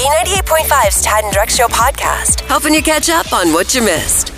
B98.5's 0.00 1.02
Tad 1.02 1.24
and 1.24 1.34
Drex 1.34 1.58
Show 1.58 1.66
podcast, 1.66 2.40
helping 2.46 2.72
you 2.72 2.82
catch 2.82 3.10
up 3.10 3.34
on 3.34 3.52
what 3.52 3.74
you 3.74 3.82
missed. 3.82 4.32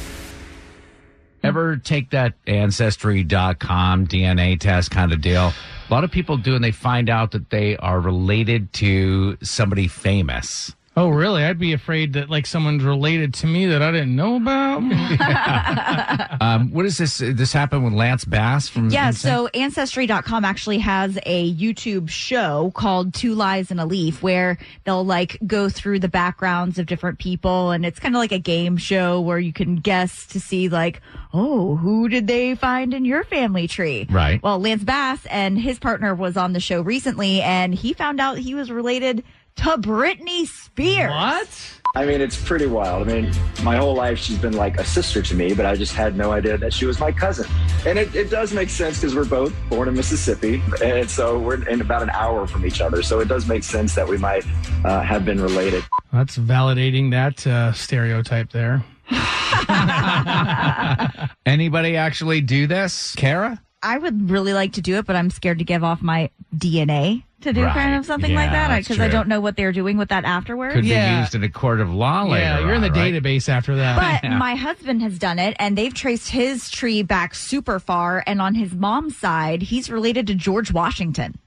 Ever 1.45 1.77
take 1.77 2.11
that 2.11 2.35
ancestry.com 2.49 4.09
DNA 4.09 4.59
test 4.59 4.91
kind 4.91 5.13
of 5.13 5.21
deal? 5.21 5.53
A 5.89 5.95
lot 5.95 6.03
of 6.03 6.11
people 6.11 6.37
do, 6.37 6.57
and 6.57 6.65
they 6.65 6.73
find 6.73 7.09
out 7.09 7.31
that 7.31 7.51
they 7.51 7.77
are 7.77 8.01
related 8.01 8.73
to 8.73 9.39
somebody 9.41 9.87
famous. 9.87 10.75
Oh, 10.95 11.09
really? 11.09 11.43
I'd 11.43 11.59
be 11.59 11.73
afraid 11.73 12.13
that 12.13 12.29
like 12.29 12.45
someone's 12.45 12.85
related 12.85 13.33
to 13.35 13.47
me 13.47 13.65
that 13.67 13.81
I 13.81 13.91
didn't 13.93 14.15
know 14.15 14.37
about. 14.37 14.83
Um, 16.43 16.73
what 16.73 16.87
is 16.87 16.99
this? 16.99 17.19
This 17.19 17.53
happened 17.53 17.85
with 17.85 17.93
Lance 17.93 18.25
Bass 18.25 18.69
from 18.69 18.91
Yeah, 18.91 19.11
NSYNC? 19.11 19.15
so 19.17 19.47
Ancestry.com 19.55 20.45
actually 20.45 20.79
has 20.79 21.17
a 21.25 21.55
YouTube 21.55 22.09
show 22.11 22.73
called 22.75 23.15
Two 23.15 23.35
Lies 23.35 23.71
and 23.71 23.79
a 23.81 23.87
Leaf 23.87 24.23
where 24.25 24.59
they'll 24.85 25.05
like 25.05 25.39
go 25.47 25.69
through 25.69 26.01
the 26.01 26.09
backgrounds 26.09 26.79
of 26.81 26.87
different 26.87 27.21
people 27.21 27.71
and 27.71 27.87
it's 27.87 28.01
kind 28.01 28.17
of 28.17 28.19
like 28.19 28.33
a 28.33 28.41
game 28.41 28.77
show 28.77 29.21
where 29.21 29.39
you 29.39 29.53
can 29.53 29.77
guess 29.77 30.27
to 30.29 30.41
see 30.41 30.69
like, 30.69 31.01
oh, 31.33 31.77
who 31.77 32.09
did 32.09 32.27
they 32.27 32.57
find 32.57 32.93
in 32.93 33.05
your 33.05 33.23
family 33.25 33.69
tree? 33.69 34.07
Right. 34.11 34.43
Well, 34.43 34.59
Lance 34.59 34.83
Bass 34.83 35.25
and 35.27 35.57
his 35.59 35.79
partner 35.79 36.13
was 36.15 36.37
on 36.37 36.55
the 36.55 36.61
show 36.61 36.81
recently 36.83 37.41
and 37.41 37.73
he 37.73 37.93
found 37.93 38.21
out 38.21 38.37
he 38.39 38.55
was 38.57 38.71
related 38.71 39.23
to 39.57 39.77
Britney 39.79 40.47
Spears. 40.47 41.11
what? 41.11 41.79
I 41.95 42.07
mean, 42.07 42.23
it's 42.23 42.43
pretty 42.43 42.65
wild. 42.67 43.07
I 43.07 43.21
mean, 43.21 43.31
my 43.63 43.77
whole 43.77 43.95
life 43.95 44.19
she's 44.19 44.39
been 44.39 44.55
like 44.55 44.79
a 44.79 44.85
sister 44.85 45.21
to 45.21 45.35
me, 45.35 45.53
but 45.53 45.67
I 45.67 45.77
just 45.77 45.93
had 45.93 46.17
no 46.17 46.33
idea 46.33 46.57
that 46.57 46.73
she 46.73 46.87
was 46.87 46.99
my 46.99 47.13
cousin. 47.13 47.47
And 47.87 47.99
it, 47.99 48.15
it 48.15 48.31
does 48.31 48.55
make 48.55 48.71
sense 48.71 48.99
because 48.99 49.15
we're 49.15 49.27
both 49.27 49.55
born 49.69 49.89
in 49.89 49.95
Mississippi, 49.95 50.63
and 50.83 51.11
so 51.11 51.39
we're 51.39 51.69
in 51.69 51.83
about 51.83 52.03
an 52.03 52.09
hour 52.11 52.47
from 52.47 52.65
each 52.65 52.81
other. 52.81 53.03
So 53.03 53.21
it 53.21 53.29
does 53.29 53.47
make 53.47 53.63
sense 53.63 53.95
that 53.95 54.09
we 54.09 54.17
might 54.17 54.47
uh, 54.85 55.03
have 55.03 55.27
been 55.27 55.41
related. 55.41 55.85
That's 56.13 56.39
validating 56.39 57.11
that 57.11 57.47
uh, 57.47 57.73
stereotype 57.75 58.53
there. 58.53 58.83
Anybody 61.45 61.99
actually 61.99 62.41
do 62.41 62.67
this, 62.67 63.15
Kara? 63.17 63.61
I 63.83 63.99
would 63.99 64.31
really 64.31 64.55
like 64.55 64.73
to 64.75 64.81
do 64.81 64.97
it, 64.97 65.05
but 65.05 65.17
I'm 65.17 65.29
scared 65.29 65.59
to 65.59 65.65
give 65.65 65.85
off 65.85 66.01
my 66.01 66.31
DNA 66.57 67.25
to 67.43 67.53
do 67.53 67.63
Right. 67.65 67.75
kind 67.75 67.95
of 67.95 68.05
something 68.07 68.35
like 68.35 68.51
that 68.51 68.77
because 68.79 68.99
I 69.01 69.07
true. 69.09 69.13
don't 69.13 69.29
know 69.29 69.41
what 69.41 69.57
they're 69.57 69.73
doing 69.73 69.97
with 69.97 70.09
that 70.11 70.25
afterwards. 70.25 70.75
Could 70.75 70.85
Yeah. 70.85 71.17
be 71.17 71.21
used 71.21 71.35
in 71.35 71.43
a 71.45 71.49
court 71.49 71.81
of 71.81 71.93
law 71.93 72.23
later. 72.25 72.45
yeah, 72.45 72.59
you're 72.61 72.75
in 72.75 72.81
the 72.83 72.89
on, 72.91 72.95
right? 72.95 73.13
database 73.15 73.49
after 73.49 73.77
that. 73.77 74.23
But 74.23 74.31
my 74.39 74.55
husband 74.55 75.03
has 75.03 75.19
done 75.19 75.39
it, 75.39 75.57
and 75.59 75.77
they've 75.79 75.95
traced 75.95 76.29
his 76.31 76.71
tree 76.71 77.03
back 77.03 77.35
super 77.35 77.79
far. 77.79 78.23
And 78.27 78.41
on 78.41 78.55
his 78.55 78.73
mom's 78.75 79.17
side, 79.17 79.63
he's 79.63 79.91
related 79.91 80.27
to 80.29 80.35
George 80.35 80.73
Washington, 80.73 81.39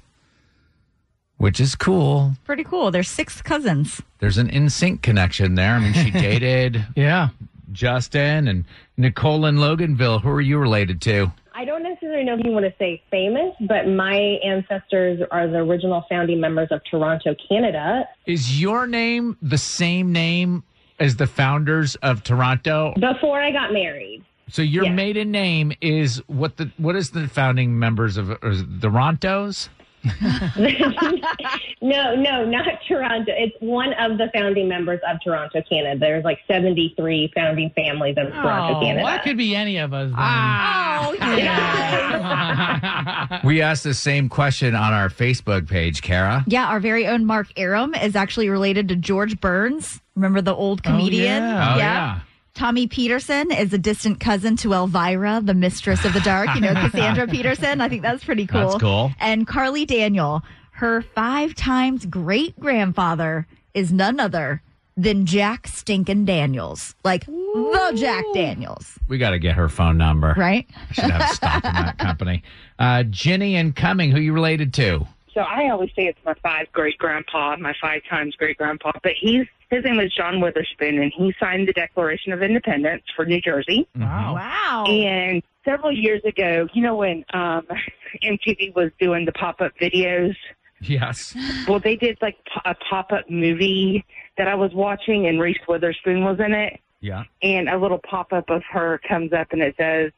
which 1.39 1.61
is 1.61 1.75
cool. 1.75 2.33
Pretty 2.45 2.65
cool. 2.65 2.91
There's 2.91 3.09
six 3.11 3.43
cousins. 3.43 4.01
There's 4.19 4.39
an 4.39 4.49
in 4.51 4.71
sync 4.71 5.03
connection 5.03 5.55
there. 5.55 5.75
I 5.75 5.79
mean, 5.81 5.93
she 5.93 6.11
dated 6.11 6.87
Yeah. 6.97 7.29
Justin 7.73 8.49
and 8.49 8.65
Nicole 8.97 9.45
in 9.47 9.57
Loganville. 9.57 10.23
Who 10.23 10.31
are 10.31 10.41
you 10.41 10.59
related 10.59 11.01
to? 11.03 11.33
I 11.55 11.65
don't 11.65 11.83
necessarily 11.83 12.25
know 12.25 12.35
if 12.39 12.45
you 12.45 12.53
want 12.53 12.65
to 12.67 12.75
say 12.79 13.03
famous, 13.11 13.55
but 13.69 13.87
my 13.89 14.15
ancestors 14.45 15.21
are 15.31 15.49
the 15.49 15.59
original 15.59 16.05
founding 16.09 16.41
members 16.41 16.69
of 16.71 16.81
Toronto, 16.91 17.35
Canada. 17.49 18.07
Is 18.27 18.61
your 18.61 18.87
name 18.87 19.37
the 19.43 19.59
same 19.59 20.13
name 20.13 20.63
as 21.01 21.17
the 21.17 21.27
founders 21.27 21.97
of 21.97 22.23
Toronto? 22.23 22.95
Before 22.99 23.41
I 23.41 23.51
got 23.53 23.73
married. 23.73 24.25
So 24.49 24.63
your 24.63 24.85
Yes. 24.85 24.95
maiden 24.97 25.31
name 25.33 25.73
is 25.81 26.23
what 26.29 26.57
the 26.57 26.71
what 26.77 26.95
is 26.95 27.11
the 27.11 27.27
founding 27.27 27.79
members 27.79 28.17
of 28.17 28.31
or 28.31 28.55
the 28.55 28.89
Rontos? 28.89 29.69
no, 31.83 32.15
no, 32.15 32.45
not 32.45 32.67
Toronto. 32.87 33.33
It's 33.37 33.55
one 33.61 33.93
of 33.95 34.19
the 34.19 34.29
founding 34.35 34.69
members 34.69 35.01
of 35.09 35.19
Toronto, 35.23 35.63
Canada. 35.69 35.99
There's 36.01 36.25
like 36.25 36.39
73 36.49 37.33
founding 37.35 37.71
families 37.77 38.17
of 38.19 38.33
Toronto, 38.33 38.79
Oh, 38.79 38.81
Canada. 38.81 39.05
well, 39.05 39.15
that 39.15 39.25
could 39.25 39.37
be 39.37 39.55
any 39.55 39.79
of 39.79 39.93
us. 39.93 40.11
Then. 40.11 40.15
Ah. 40.19 41.09
Oh, 41.09 41.13
yeah. 41.37 43.41
We 43.45 43.61
asked 43.63 43.85
the 43.85 43.95
same 43.95 44.29
question 44.29 44.75
on 44.75 44.93
our 44.93 45.09
Facebook 45.09 45.69
page, 45.69 46.03
Kara. 46.03 46.45
Yeah, 46.47 46.67
our 46.69 46.81
very 46.81 47.07
own 47.07 47.27
Mark 47.27 47.49
Aram 47.57 47.95
is 47.95 48.17
actually 48.17 48.49
related 48.49 48.89
to 48.89 48.97
George 48.97 49.41
Burns. 49.41 50.01
Remember 50.15 50.41
the 50.41 50.55
old 50.55 50.81
oh, 50.85 50.91
comedian? 50.91 51.43
yeah. 51.43 51.75
Oh 51.75 51.79
yeah. 51.79 52.21
Tommy 52.57 52.87
Peterson 52.87 53.53
is 53.53 53.73
a 53.75 53.79
distant 53.79 54.19
cousin 54.19 54.57
to 54.57 54.73
Elvira, 54.73 55.41
the 55.45 55.53
mistress 55.55 56.05
of 56.07 56.15
the 56.15 56.21
dark. 56.21 56.49
You 56.55 56.63
know, 56.63 56.73
Cassandra 56.75 57.27
Peterson. 57.29 57.81
I 57.83 57.89
think 57.89 58.01
that's 58.03 58.25
pretty 58.25 58.47
cool. 58.47 58.61
That's 58.71 58.81
cool. 58.81 59.13
And 59.21 59.47
Carly 59.47 59.85
Daniel, 59.85 60.43
her 60.73 61.03
five 61.03 61.55
times 61.55 62.07
great 62.07 62.59
grandfather 62.59 63.47
is 63.75 63.93
none 63.93 64.19
other 64.19 64.63
than 64.97 65.27
Jack 65.27 65.67
Stinkin' 65.69 66.25
Daniels. 66.25 66.95
Like 67.05 67.27
the 67.27 67.93
Jack 67.95 68.25
Daniels, 68.33 68.99
We 69.07 69.19
got 69.19 69.31
to 69.31 69.39
get 69.39 69.55
her 69.57 69.69
phone 69.69 69.99
number. 69.99 70.35
right? 70.39 70.67
I 70.91 70.93
should 70.95 71.11
have 71.11 71.31
stock 71.35 71.63
in 71.63 71.75
that 71.75 71.99
company. 71.99 72.43
Uh, 72.79 73.03
Jenny 73.03 73.57
and 73.57 73.77
Cumming, 73.77 74.11
who 74.11 74.19
you 74.21 74.33
related 74.33 74.73
to? 74.75 75.07
So 75.37 75.43
I 75.43 75.69
always 75.69 75.91
say 75.95 76.07
it's 76.07 76.19
my 76.25 76.33
five 76.43 76.67
great 76.73 76.97
grandpa, 76.97 77.57
my 77.59 77.75
five 77.79 78.01
times 78.09 78.35
great 78.37 78.57
grandpa, 78.57 78.93
but 79.03 79.13
he's 79.21 79.45
his 79.69 79.85
name 79.85 80.01
is 80.01 80.11
John 80.15 80.41
Witherspoon, 80.41 80.99
and 80.99 81.13
he 81.15 81.35
signed 81.39 81.69
the 81.69 81.75
Declaration 81.75 82.33
of 82.33 82.43
Independence 82.43 83.03
for 83.15 83.27
New 83.27 83.43
Jersey. 83.43 83.87
Wow. 83.97 84.35
Wow. 84.37 84.85
And 84.87 85.43
several 85.63 85.93
years 85.93 86.23
ago, 86.25 86.69
you 86.73 86.81
know 86.81 86.97
when 86.97 87.23
um, 87.35 87.67
MTV 88.25 88.75
was 88.75 88.93
doing 88.99 89.27
the 89.27 89.33
pop 89.33 89.61
up 89.61 89.73
videos. 89.79 90.35
Yes. 90.81 91.37
Well, 91.69 91.81
they 91.81 91.97
did 91.97 92.17
like 92.23 92.39
a 92.65 92.75
pop 92.75 93.13
up 93.13 93.29
movie 93.29 94.07
that 94.39 94.49
I 94.49 94.55
was 94.55 94.73
watching, 94.73 95.27
and 95.27 95.39
Reese 95.39 95.59
Witherspoon 95.69 96.25
was 96.25 96.41
in 96.41 96.55
it. 96.55 96.81
Yeah. 97.01 97.25
and 97.43 97.69
a 97.69 97.77
little 97.77 97.99
pop 97.99 98.33
up 98.33 98.49
of 98.49 98.63
her 98.73 98.99
comes 99.07 99.35
up 99.35 99.49
and 99.53 99.61
it 99.61 99.77
says, 99.77 100.13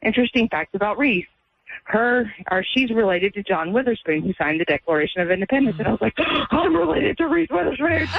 Interesting 0.00 0.48
fact 0.48 0.74
about 0.74 0.96
Reese. 0.96 1.26
Her 1.84 2.32
or 2.50 2.64
she's 2.74 2.90
related 2.90 3.34
to 3.34 3.42
John 3.42 3.72
Witherspoon, 3.72 4.22
who 4.22 4.32
signed 4.34 4.60
the 4.60 4.64
Declaration 4.64 5.20
of 5.20 5.30
Independence. 5.30 5.76
And 5.78 5.88
I 5.88 5.90
was 5.90 6.00
like, 6.00 6.14
I'm 6.50 6.74
related 6.74 7.18
to 7.18 7.26
Reese 7.28 7.50
Witherspoon. 7.50 8.06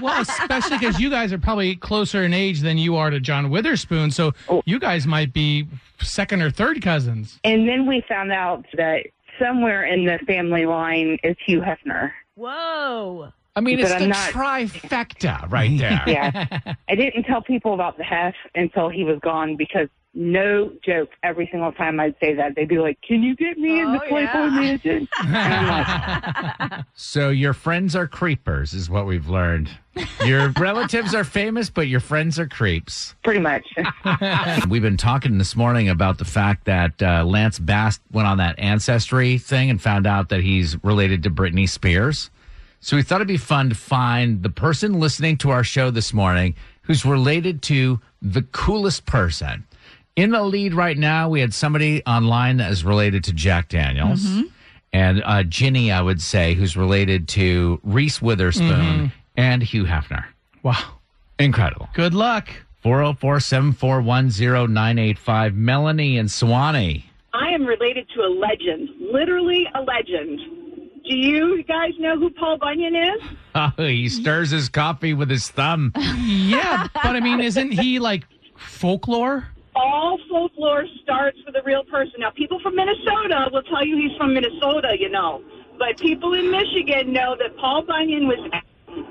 Well, 0.00 0.20
especially 0.20 0.78
because 0.78 1.00
you 1.00 1.10
guys 1.10 1.32
are 1.32 1.38
probably 1.38 1.74
closer 1.74 2.22
in 2.22 2.32
age 2.32 2.60
than 2.60 2.78
you 2.78 2.94
are 2.96 3.10
to 3.10 3.18
John 3.18 3.50
Witherspoon, 3.50 4.12
so 4.12 4.32
Oh. 4.48 4.62
you 4.64 4.78
guys 4.78 5.06
might 5.08 5.32
be 5.32 5.66
second 6.00 6.40
or 6.42 6.50
third 6.50 6.82
cousins. 6.82 7.40
and 7.42 7.68
then 7.68 7.84
we 7.86 8.02
found 8.08 8.30
out 8.30 8.64
that 8.76 9.06
somewhere 9.40 9.84
in 9.86 10.04
the 10.04 10.18
family 10.24 10.66
line 10.66 11.18
is 11.24 11.36
Hugh 11.44 11.60
Hefner. 11.62 12.12
Whoa. 12.36 13.32
I 13.56 13.60
mean, 13.60 13.80
it's 13.80 13.90
But 13.90 13.98
the 13.98 14.04
I'm 14.04 14.10
not- 14.10 14.30
trifecta 14.30 15.50
right 15.50 15.70
there. 15.78 16.02
Yeah. 16.06 16.74
I 16.88 16.94
didn't 16.94 17.24
tell 17.24 17.42
people 17.42 17.74
about 17.74 17.96
the 17.98 18.04
hef 18.04 18.34
until 18.54 18.88
he 18.90 19.02
was 19.02 19.18
gone 19.20 19.56
because 19.56 19.88
no 20.18 20.72
joke, 20.84 21.10
every 21.22 21.48
single 21.50 21.70
time 21.70 22.00
I'd 22.00 22.16
say 22.20 22.34
that, 22.34 22.56
they'd 22.56 22.68
be 22.68 22.78
like, 22.78 22.98
Can 23.06 23.22
you 23.22 23.36
get 23.36 23.56
me 23.56 23.80
in 23.80 23.92
the 23.92 24.02
Oh, 24.04 24.08
Playboy 24.08 24.32
yeah. 24.32 24.50
Mansion? 24.50 25.08
Like, 25.24 26.84
So 26.94 27.28
your 27.30 27.52
friends 27.52 27.94
are 27.94 28.06
creepers, 28.08 28.74
is 28.74 28.90
what 28.90 29.06
we've 29.06 29.28
learned. 29.28 29.70
Your 30.24 30.48
relatives 30.58 31.14
are 31.14 31.22
famous, 31.24 31.70
but 31.70 31.86
your 31.88 32.00
friends 32.00 32.38
are 32.38 32.46
creeps. 32.48 33.14
Pretty 33.22 33.40
much. 33.40 33.64
We've 34.68 34.82
been 34.82 34.96
talking 34.96 35.38
this 35.38 35.54
morning 35.56 35.88
about 35.88 36.18
the 36.18 36.24
fact 36.24 36.64
that 36.66 37.00
uh, 37.02 37.24
Lance 37.24 37.58
Bass 37.58 37.98
went 38.12 38.28
on 38.28 38.38
that 38.38 38.58
ancestry 38.58 39.38
thing 39.38 39.70
and 39.70 39.80
found 39.80 40.06
out 40.06 40.28
that 40.30 40.40
he's 40.40 40.82
related 40.84 41.22
to 41.24 41.30
Britney 41.30 41.68
Spears. 41.68 42.30
So 42.80 42.96
we 42.96 43.02
thought 43.02 43.16
it'd 43.16 43.26
be 43.28 43.36
fun 43.36 43.68
to 43.70 43.74
find 43.74 44.42
the 44.42 44.50
person 44.50 45.00
listening 45.00 45.36
to 45.38 45.50
our 45.50 45.64
show 45.64 45.90
this 45.90 46.12
morning 46.14 46.54
who's 46.82 47.04
related 47.04 47.60
to 47.62 48.00
the 48.22 48.42
coolest 48.42 49.04
person. 49.04 49.64
In 50.18 50.30
the 50.30 50.42
lead 50.42 50.74
right 50.74 50.98
now, 50.98 51.28
we 51.28 51.40
had 51.40 51.54
somebody 51.54 52.02
online 52.04 52.56
that 52.56 52.72
is 52.72 52.84
related 52.84 53.22
to 53.24 53.32
Jack 53.32 53.68
Daniels. 53.68 54.26
And 54.92 55.22
uh, 55.24 55.44
Ginny, 55.44 55.92
I 55.92 56.00
would 56.00 56.20
say, 56.20 56.54
who's 56.54 56.76
related 56.76 57.28
to 57.28 57.78
Reese 57.84 58.20
Witherspoon 58.20 59.12
and 59.36 59.62
Hugh 59.62 59.84
Hefner. 59.84 60.24
Wow. 60.64 60.98
Incredible. 61.38 61.88
Good 61.94 62.14
luck. 62.14 62.48
404 62.82 63.38
741 63.38 64.30
0985. 64.72 65.54
Melanie 65.54 66.18
and 66.18 66.28
Suwanee. 66.28 67.04
I 67.32 67.50
am 67.50 67.64
related 67.64 68.08
to 68.16 68.20
a 68.22 68.30
legend, 68.40 68.88
literally 69.12 69.68
a 69.76 69.82
legend. 69.82 70.40
Do 71.08 71.16
you 71.16 71.62
guys 71.62 71.92
know 72.00 72.18
who 72.18 72.30
Paul 72.30 72.58
Bunyan 72.58 72.96
is? 72.96 73.22
Oh, 73.54 73.72
he 73.78 74.08
stirs 74.08 74.50
his 74.50 74.68
coffee 74.68 75.14
with 75.14 75.30
his 75.30 75.48
thumb. 75.48 75.92
Yeah, 75.96 76.86
but 76.92 77.14
I 77.16 77.20
mean, 77.20 77.40
isn't 77.40 77.70
he 77.72 77.98
like 78.00 78.24
folklore? 78.56 79.48
All 79.78 80.18
folklore 80.28 80.86
starts 81.02 81.38
with 81.46 81.54
a 81.54 81.62
real 81.64 81.84
person. 81.84 82.14
Now, 82.18 82.30
people 82.30 82.58
from 82.60 82.74
Minnesota 82.74 83.48
will 83.52 83.62
tell 83.62 83.86
you 83.86 83.96
he's 83.96 84.16
from 84.16 84.34
Minnesota, 84.34 84.96
you 84.98 85.08
know, 85.08 85.40
but 85.78 85.96
people 85.98 86.34
in 86.34 86.50
Michigan 86.50 87.12
know 87.12 87.36
that 87.38 87.56
Paul 87.58 87.82
Bunyan 87.82 88.26
was 88.26 88.50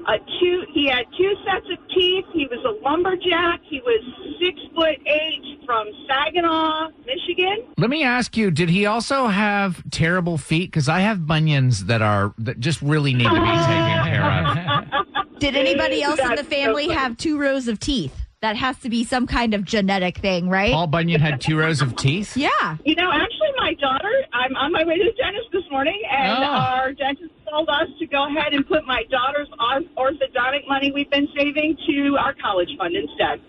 a 0.07 0.17
two. 0.39 0.63
He 0.73 0.87
had 0.87 1.05
two 1.17 1.33
sets 1.45 1.65
of 1.71 1.77
teeth. 1.89 2.25
He 2.33 2.47
was 2.47 2.59
a 2.65 2.83
lumberjack. 2.83 3.61
He 3.63 3.79
was 3.79 4.03
six 4.41 4.59
foot 4.75 4.97
eight 5.07 5.59
from 5.65 5.87
Saginaw, 6.07 6.89
Michigan. 7.05 7.65
Let 7.77 7.89
me 7.89 8.03
ask 8.03 8.35
you, 8.35 8.51
did 8.51 8.69
he 8.69 8.85
also 8.85 9.27
have 9.27 9.89
terrible 9.89 10.37
feet? 10.37 10.71
Because 10.71 10.89
I 10.89 10.99
have 10.99 11.25
bunions 11.25 11.85
that 11.85 12.01
are 12.01 12.33
that 12.39 12.59
just 12.59 12.81
really 12.81 13.13
need 13.13 13.23
to 13.23 13.29
be 13.29 13.39
taken 13.39 14.03
care 14.03 14.31
of. 14.31 15.39
Did 15.39 15.55
anybody 15.55 16.01
else 16.03 16.19
in 16.19 16.29
the 16.29 16.35
That's 16.37 16.49
so 16.49 16.55
family 16.55 16.89
have 16.89 17.15
two 17.15 17.39
rows 17.39 17.67
of 17.67 17.79
teeth? 17.79 18.26
That 18.43 18.55
has 18.55 18.77
to 18.81 18.89
be 18.89 19.03
some 19.03 19.25
kind 19.25 19.55
of 19.55 19.65
genetic 19.65 20.19
thing, 20.19 20.47
right? 20.47 20.71
Paul 20.71 20.85
Bunyan 20.85 21.19
had 21.19 21.41
two 21.41 21.57
rows 21.57 21.81
of 21.81 21.95
teeth. 21.95 22.37
yeah. 22.37 22.77
You 22.85 22.93
know, 22.93 23.09
actually, 23.11 23.49
my 23.57 23.73
daughter, 23.73 24.11
I'm 24.31 24.55
on 24.55 24.71
my 24.71 24.83
way 24.83 24.95
to 24.95 25.03
the 25.05 25.11
dentist 25.17 25.47
this 25.51 25.63
morning, 25.71 25.99
and 26.11 26.43
Oh. 26.43 26.47
our 26.47 26.93
dentist 26.93 27.31
told 27.49 27.67
us 27.67 27.87
to 27.97 28.05
go 28.05 28.27
ahead 28.27 28.53
and 28.53 28.67
put 28.67 28.85
my 28.85 29.01
daughter's 29.09 29.47
orth- 29.59 29.87
orthodontic 29.97 30.67
money 30.67 30.91
we've 30.91 31.09
been 31.09 31.27
saving 31.35 31.77
to 31.87 32.15
our 32.19 32.35
college 32.35 32.69
fund 32.77 32.95
instead. 32.95 33.41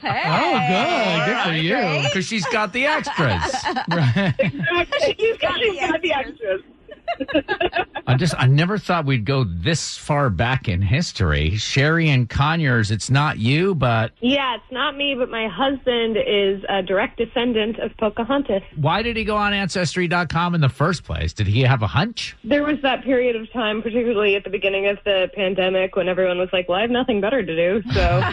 Hey. 0.00 0.22
Oh, 0.26 1.24
good. 1.24 1.34
Good 1.34 1.44
for 1.44 1.52
you. 1.52 2.02
Because 2.08 2.26
she's 2.26 2.44
got 2.46 2.72
the 2.72 2.84
extras. 2.86 3.54
Exactly. 4.40 5.14
She's 5.20 5.38
got, 5.38 5.54
she's 5.60 5.78
got 5.80 6.02
the 6.02 6.12
extras. 6.14 6.62
I 8.06 8.14
just 8.16 8.34
I 8.36 8.46
never 8.46 8.78
thought 8.78 9.06
we'd 9.06 9.24
go 9.24 9.44
this 9.44 9.96
far 9.96 10.28
back 10.30 10.68
in 10.68 10.82
history. 10.82 11.56
Sherry 11.56 12.08
and 12.08 12.28
Conyers, 12.28 12.90
it's 12.90 13.10
not 13.10 13.38
you, 13.38 13.74
but 13.74 14.12
Yeah, 14.20 14.56
it's 14.56 14.72
not 14.72 14.96
me, 14.96 15.14
but 15.16 15.30
my 15.30 15.48
husband 15.48 16.16
is 16.16 16.64
a 16.68 16.82
direct 16.82 17.18
descendant 17.18 17.78
of 17.78 17.96
Pocahontas. 17.98 18.62
why 18.76 19.02
did 19.02 19.16
he 19.16 19.24
go 19.24 19.36
on 19.36 19.52
ancestry.com 19.52 20.54
in 20.54 20.60
the 20.60 20.68
first 20.68 21.04
place? 21.04 21.32
Did 21.32 21.46
he 21.46 21.62
have 21.62 21.82
a 21.82 21.86
hunch? 21.86 22.36
There 22.44 22.64
was 22.64 22.76
that 22.82 23.04
period 23.04 23.36
of 23.36 23.50
time, 23.52 23.82
particularly 23.82 24.34
at 24.36 24.44
the 24.44 24.50
beginning 24.50 24.88
of 24.88 24.98
the 25.04 25.30
pandemic, 25.34 25.94
when 25.96 26.08
everyone 26.08 26.38
was 26.38 26.48
like, 26.52 26.68
well, 26.68 26.78
I 26.78 26.82
have 26.82 26.90
nothing 26.90 27.20
better 27.20 27.42
to 27.42 27.56
do. 27.56 27.82
So 27.92 28.32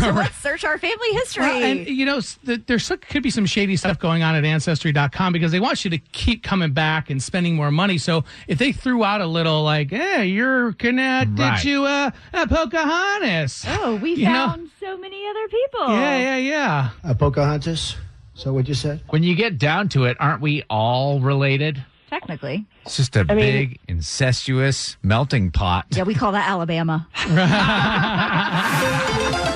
So 0.00 0.10
let's 0.10 0.36
search 0.38 0.64
our 0.64 0.78
family 0.78 1.08
history. 1.12 1.44
Well, 1.44 1.62
and 1.62 1.86
you 1.86 2.06
know, 2.06 2.20
there 2.44 2.78
could 2.78 3.22
be 3.22 3.30
some 3.30 3.46
shady 3.46 3.76
stuff 3.76 3.98
going 3.98 4.22
on 4.22 4.34
at 4.34 4.44
Ancestry.com 4.44 5.32
because 5.32 5.52
they 5.52 5.60
want 5.60 5.84
you 5.84 5.90
to 5.90 5.98
keep 5.98 6.42
coming 6.42 6.72
back 6.72 7.10
and 7.10 7.21
spending 7.24 7.54
more 7.56 7.70
money. 7.70 7.98
So 7.98 8.24
if 8.48 8.58
they 8.58 8.72
threw 8.72 9.04
out 9.04 9.20
a 9.20 9.26
little 9.26 9.62
like, 9.62 9.90
"Hey, 9.90 10.26
you're 10.26 10.72
connected 10.72 11.38
Right. 11.38 11.62
to 11.62 11.84
uh, 11.84 12.10
uh, 12.34 12.46
Pocahontas," 12.46 13.64
oh, 13.68 13.96
we 13.96 14.14
You 14.14 14.24
know- 14.26 14.48
found 14.48 14.70
so 14.80 14.96
many 14.98 15.22
other 15.28 15.48
people. 15.48 15.88
yeah, 15.94 16.18
yeah, 16.18 16.36
yeah. 16.36 16.88
Uh, 17.04 17.14
Pocahontas? 17.14 17.96
So 18.34 18.52
what 18.52 18.66
you 18.68 18.74
said? 18.74 19.00
When 19.10 19.22
you 19.22 19.34
get 19.34 19.58
down 19.58 19.88
to 19.90 20.04
it, 20.04 20.16
aren't 20.18 20.40
we 20.40 20.62
all 20.70 21.20
related? 21.20 21.84
Technically. 22.10 22.66
It's 22.84 22.96
just 22.98 23.16
a 23.16 23.24
mean- 23.24 23.36
big 23.36 23.78
incestuous 23.88 24.96
melting 25.02 25.50
pot. 25.50 25.86
Yeah, 25.90 26.02
we 26.02 26.14
call 26.14 26.32
that 26.32 26.48
Alabama. 26.48 27.06